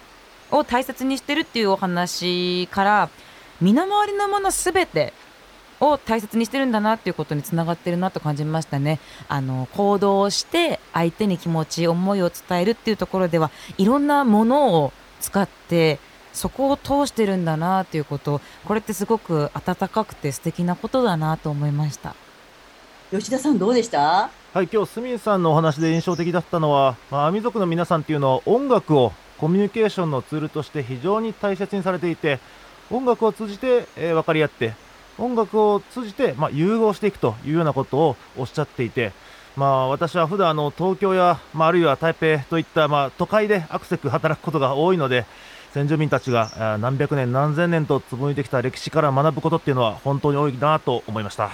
[0.50, 3.10] を大切にしてるっていうお話から
[3.60, 5.12] 身の回りのもの全て
[5.78, 8.98] を大切にしてるんだなっていうことにつながってるなと感じましたね。
[9.28, 15.98] あの行動をして相手に気持ち思いを伝えるっていうところではいろんなものを使って
[16.32, 22.14] そこを通してるんだなっていうことこれってすごく温かくて素敵なことだなと思いました。
[23.10, 24.30] 吉田さんどうでした？
[24.52, 32.38] はい、今日、スミンさんのお話で印象的だったのは、まあ、アミ族の皆さんっていうのは音楽をコミュニケーションのツールとして非常に大切にされていて、
[32.90, 34.74] 音楽を通じて、えー分かり合って、
[35.18, 39.12] 音楽を通じて、まあ、融合していくというようなことをおっしゃっていて、
[39.56, 45.26] まあ、私は普段あの東京や、まあ、あるいは台北といった、まあ、都会でアクセク働くことが多いので、
[45.72, 51.50] 先住民たちが何百年、何千年と紡いできた歴史から学ぶことっていうのは本当に多いなと思いました。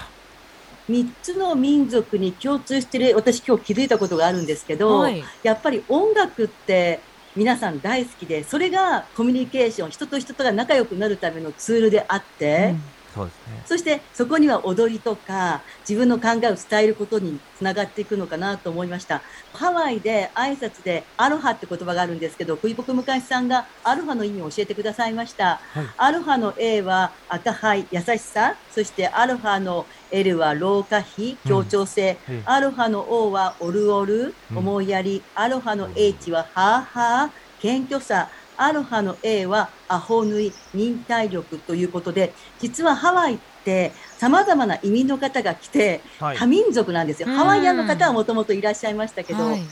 [0.88, 7.00] 3つの民族に共通してる私今日気づいたことがあるんですけど、はいやっぱり音楽って
[7.34, 12.74] 皆さん大好きでそれがコミュニケーション人と人とが仲良くなるためのツールであって、
[13.16, 13.62] そうですね。
[13.64, 19.22] そしてそこには踊りとか自分の考えを伝えることにつながっていくのかなと思いました。
[19.54, 25.60] ハワイで挨拶でアロハって言葉があるんですけど、クイポクムカシさんがアロハの意味を教えてくださいました。
[25.72, 28.54] はいアロハの A は赤灰、優しさ。
[28.70, 32.18] そしてアロハの L は老化比、協調性。
[32.28, 35.22] うんアロハの O はオルオル、うん思いやり。
[35.34, 37.30] アロハの H はハーハー、
[37.62, 38.28] 謙虚さ。
[38.56, 47.28] アロハの A はアホ縫い、忍耐力ということで、実はハワイって様々な移民の方が来て、はい多民族なんですよ。
[47.28, 49.62] うんハワイアンの方はもともといらっしゃいましたけど、はい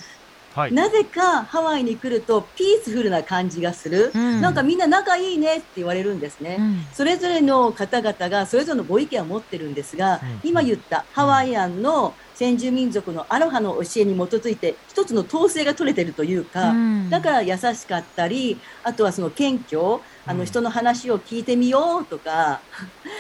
[0.55, 0.73] はい。
[0.73, 4.13] なぜかハワイに来るとピースフルな感じがする。
[4.15, 4.41] うん。
[4.41, 6.57] なんかみんな仲いいねって言われるんですね。
[6.61, 6.87] うん。
[6.93, 17.11] それぞれの方々がそれぞれのご意見を持ってるんですが、うん今言ったハワイアンの先住民族のアロハの教えに基づいて一つの統制が取れてるというか、うん。
[17.11, 20.39] だから優しかったり、あとはその謙虚、あうん。
[20.39, 22.61] の人の話を聞いてみようとか、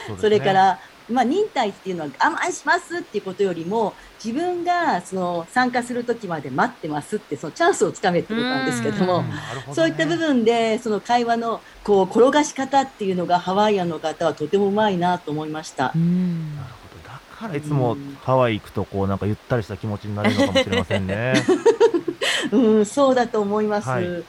[0.06, 0.18] そね。
[0.20, 0.78] それから、
[1.10, 3.92] まあ、忍耐っていうのは我慢しますっていうことよりも、
[4.24, 9.34] 自分がその参加する時まで待ってますって、そのチャンスをつかめってことなんですけども、ね
[9.72, 15.98] そういった部分で、その会話のこう転がし方っていうのがハワイアンの方はとてもうまいなと思いましたう。
[15.98, 17.08] んなるほど。
[17.08, 21.34] だからいつもハワイ行くと、こうなんかゆったりした気持ちになれるのかもしれませんね。
[22.50, 23.88] うん、そうだと思います。
[23.88, 24.24] はい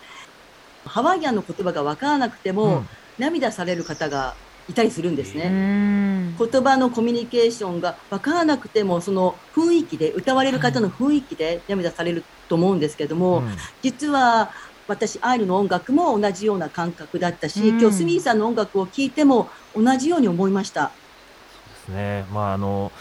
[0.86, 4.36] ハワイアンの言葉が分からなくても、うん涙される方が
[4.68, 5.49] いたりするんですうね。
[5.49, 14.51] ん言葉のコミュニケーションが分からなくても、その雰囲気で、歌われる方の雰囲気で涙されると思うんですけども、うん実は
[14.88, 20.97] 私、アイルの音楽も同じような感覚だったし、うん今日スミーさんの音楽を聴いても同じように思いました。
[21.68, 22.26] ですね。
[22.30, 22.93] まああの。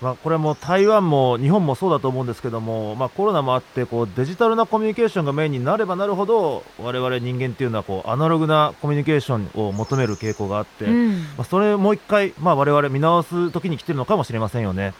[0.00, 14.94] まあ、これはもう台湾も日本もそうだと思うんですけども、まあ、コロナもあってこうデジタルなコミュニケーションがメインになればなるほど我々人間っていうのはこうアナログなコミュニケーションを求める傾向があって、うんまあ、それをもう一回、まあ、我々見直す時に来てるのかもしれませんよね。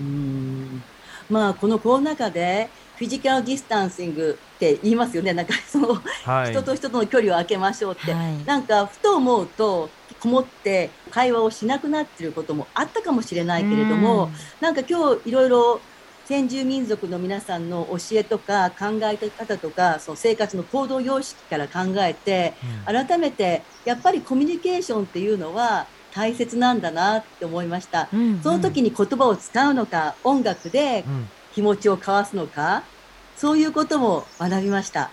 [0.00, 0.82] うん
[1.30, 5.32] まあ、このコロナ禍で、フィジカルディスタンシングって言いますよね。
[5.32, 8.12] なんかその、はい、人と人との距離を空けましょうって。
[8.12, 9.88] はいなんか、ふと思うと、
[10.24, 15.80] こもって会話をしなくなっていることもあったかもしれないけれども、なんか今日いろいろ
[16.24, 22.54] 先住民族の皆さんの教えとか考え方とか、その生活の行動様式から考えて、
[22.88, 28.08] うん改めてやっぱりコミュニケーションっていうのは大切なんだなって思いました。
[28.10, 32.82] うんその時に言葉を使うのか、音楽でうん気持ちを交わすのか、
[33.36, 35.10] そういうことも学びました。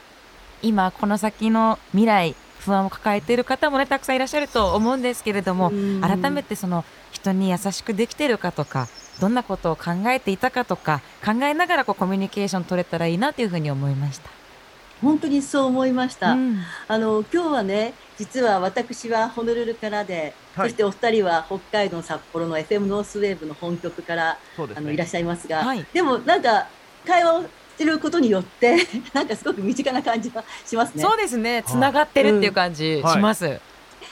[0.61, 6.01] 今この先の未来不安を抱えている方もねたくさんいらっしゃると思うんですけれどもうん。
[6.01, 8.87] 改めてその人に優しくできているかとか
[9.19, 14.29] どんなことを考えていたかとか考えながらこうコミュニケーション取れたらいいなというふうに思いました。
[15.01, 16.33] 本当にそう思いました。
[16.33, 16.59] うん。
[16.87, 20.69] あの今日はね、実は私はホノルルからで、はい。
[20.69, 24.67] そしてお二人は北海道札幌の FM ノースウェーブの本局からね。
[24.75, 25.85] あのいらっしゃいますが、はい。
[25.91, 26.67] でもなんか
[27.05, 27.45] 会話を
[27.81, 28.77] してることによって、
[29.13, 31.01] なんかすごく身近な感じがしますね。
[31.03, 33.59] そうですねつながってるっていう感じします。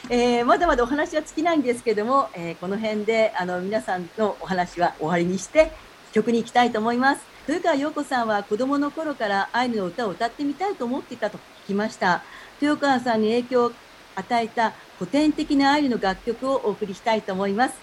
[0.10, 5.72] えーまだまだお話は尽きないんですけども、えーこの辺であの皆さんのお話は終わりにして
[6.14, 7.22] 曲に行きたいと思います。
[7.48, 12.24] 豊川陽子さんは子供の頃からアイヌの歌を歌ってみたいと思っていたと聞きました。
[12.62, 13.72] 豊川さんに影響を
[14.16, 17.76] 与えた古典的なアイヌの楽曲をお送りしたいと思います。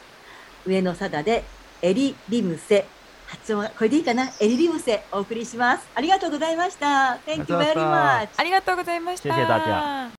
[0.66, 1.44] 上野貞で
[1.82, 2.86] エリリムセ。
[3.26, 4.30] 発音これでいいかな？
[4.40, 5.88] エリリムセお送りします。
[5.94, 7.18] ありがとうございました。
[7.26, 10.10] Thank you very much ありがとうございました。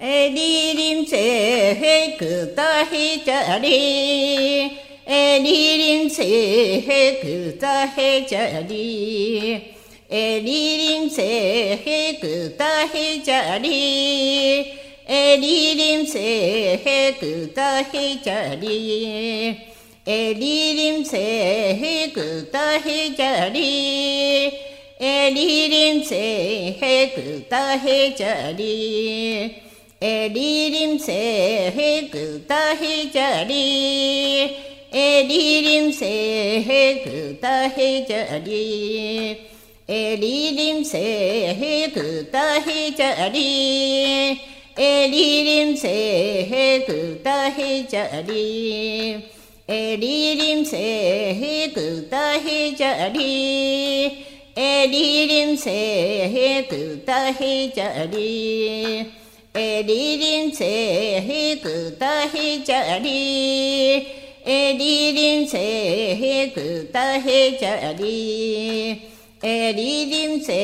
[0.00, 7.20] エリリムセヘクタヒチャリエリリムセヘ
[7.52, 9.76] クタヘチャリ。
[10.10, 13.68] エリリムセヘクタヘチャリ。
[15.06, 19.77] エリリムセヘクタヘチャリ。
[20.10, 24.50] 에리림 새해 그다해 자리.
[24.98, 29.54] 에리림 새해 그다해 자리.
[30.00, 34.56] 에리림 새해 그다해 자리.
[34.90, 39.40] 에리림 새해 그다해 자리.
[39.86, 44.40] 에리림 새해 그다해 자리.
[44.74, 49.37] 에리림 새해 그다해 자리.
[49.68, 50.78] 哎，李林采，
[51.74, 53.12] 哥打黑家来。
[54.54, 55.70] 哎，李林采，
[56.70, 59.06] 哥打黑家来。
[59.52, 60.64] 哎，李林采，
[61.62, 62.98] 哥打黑家来。
[64.44, 65.58] 哎，李林采，
[66.54, 67.92] 哥打黑家来。
[69.42, 70.54] 哎，李林采，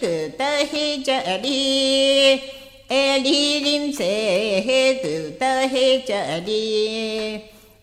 [0.00, 2.40] 哥打黑家来。
[2.88, 4.04] 哎，李林采，
[5.04, 7.47] 哥打黑家来。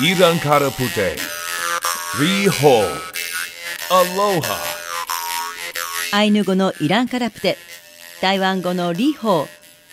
[0.00, 1.14] イランからプテ
[6.12, 7.56] アアイヌ語のイランからプテ
[8.20, 9.46] 台湾語のリホー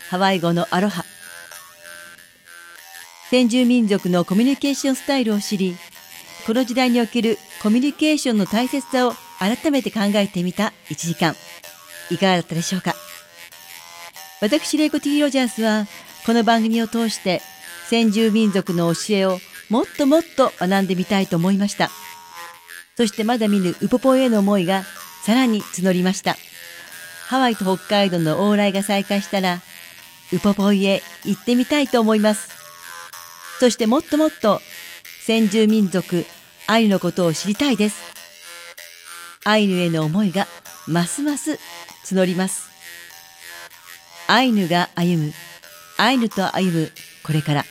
[0.09, 1.05] ハワイ語のアロハ
[3.29, 5.75] 先住民族のコミュニケーションスタイルを知り
[6.47, 11.35] この時代におけるコミュニケーションの大切さを改めて考えてみた1時間
[12.09, 12.95] いかがだったでしょうか
[14.41, 15.85] 私レイコ・ティ・ロジャースは
[16.25, 17.39] この番組を通して
[17.87, 19.37] 先住民族の教えを
[19.71, 21.89] もっともっと学んでみたいと思いました。
[22.97, 24.83] そしてまだ見ぬウポポへの思いが
[25.23, 26.35] さらに募りました。
[27.27, 29.61] ハワイと北海道の往来が再開したら、
[30.33, 32.49] ウポポイへ行ってみたいと思います。
[33.61, 34.59] そしてもっともっと
[35.25, 36.25] 先住民族
[36.67, 38.01] アイヌのことを知りたいです。
[39.45, 40.47] アイヌへの思いが
[40.85, 41.59] ますます
[42.07, 42.69] 募ります。
[44.27, 45.33] アイヌが歩む、
[45.97, 46.91] アイヌと歩む
[47.23, 47.63] これから。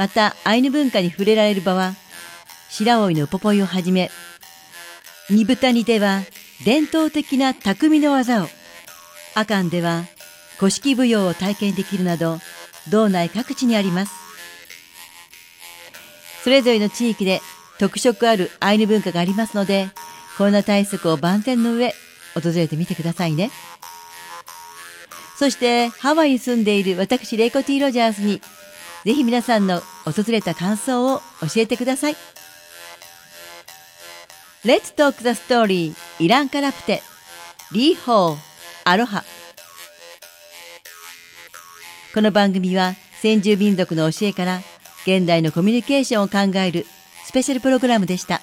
[0.00, 1.92] またアイヌ文化に触れられる場は、
[2.70, 4.10] 白老のポポイをはじめ、
[5.28, 6.22] 煮豚煮では
[6.64, 8.48] 伝統的な匠の技を、
[9.34, 10.04] 阿寒では
[10.56, 12.38] 古式舞踊を体験できるなど、
[12.88, 14.12] 道内各地にあります。
[16.44, 17.42] それぞれの地域で
[17.78, 19.90] 特色あるアイヌ文化がありますので、
[20.38, 21.92] コロナ対策を万全の上、
[22.32, 23.50] 訪れてみてくださいね。
[25.38, 28.40] そして、ハワイに住んでいる私、レイコ・ティ・ロジャースに、
[29.04, 32.16] ぜひ皆さんの訪れた感想を教えてください。
[34.64, 37.02] Let's talk the story イランカラプテ
[37.72, 38.36] リーホー
[38.84, 39.24] アロハ
[42.12, 44.60] この番組は先住民族の教えから
[45.06, 46.84] 現代のコミュニケーションを考える
[47.24, 48.42] スペシャルプログラムでした。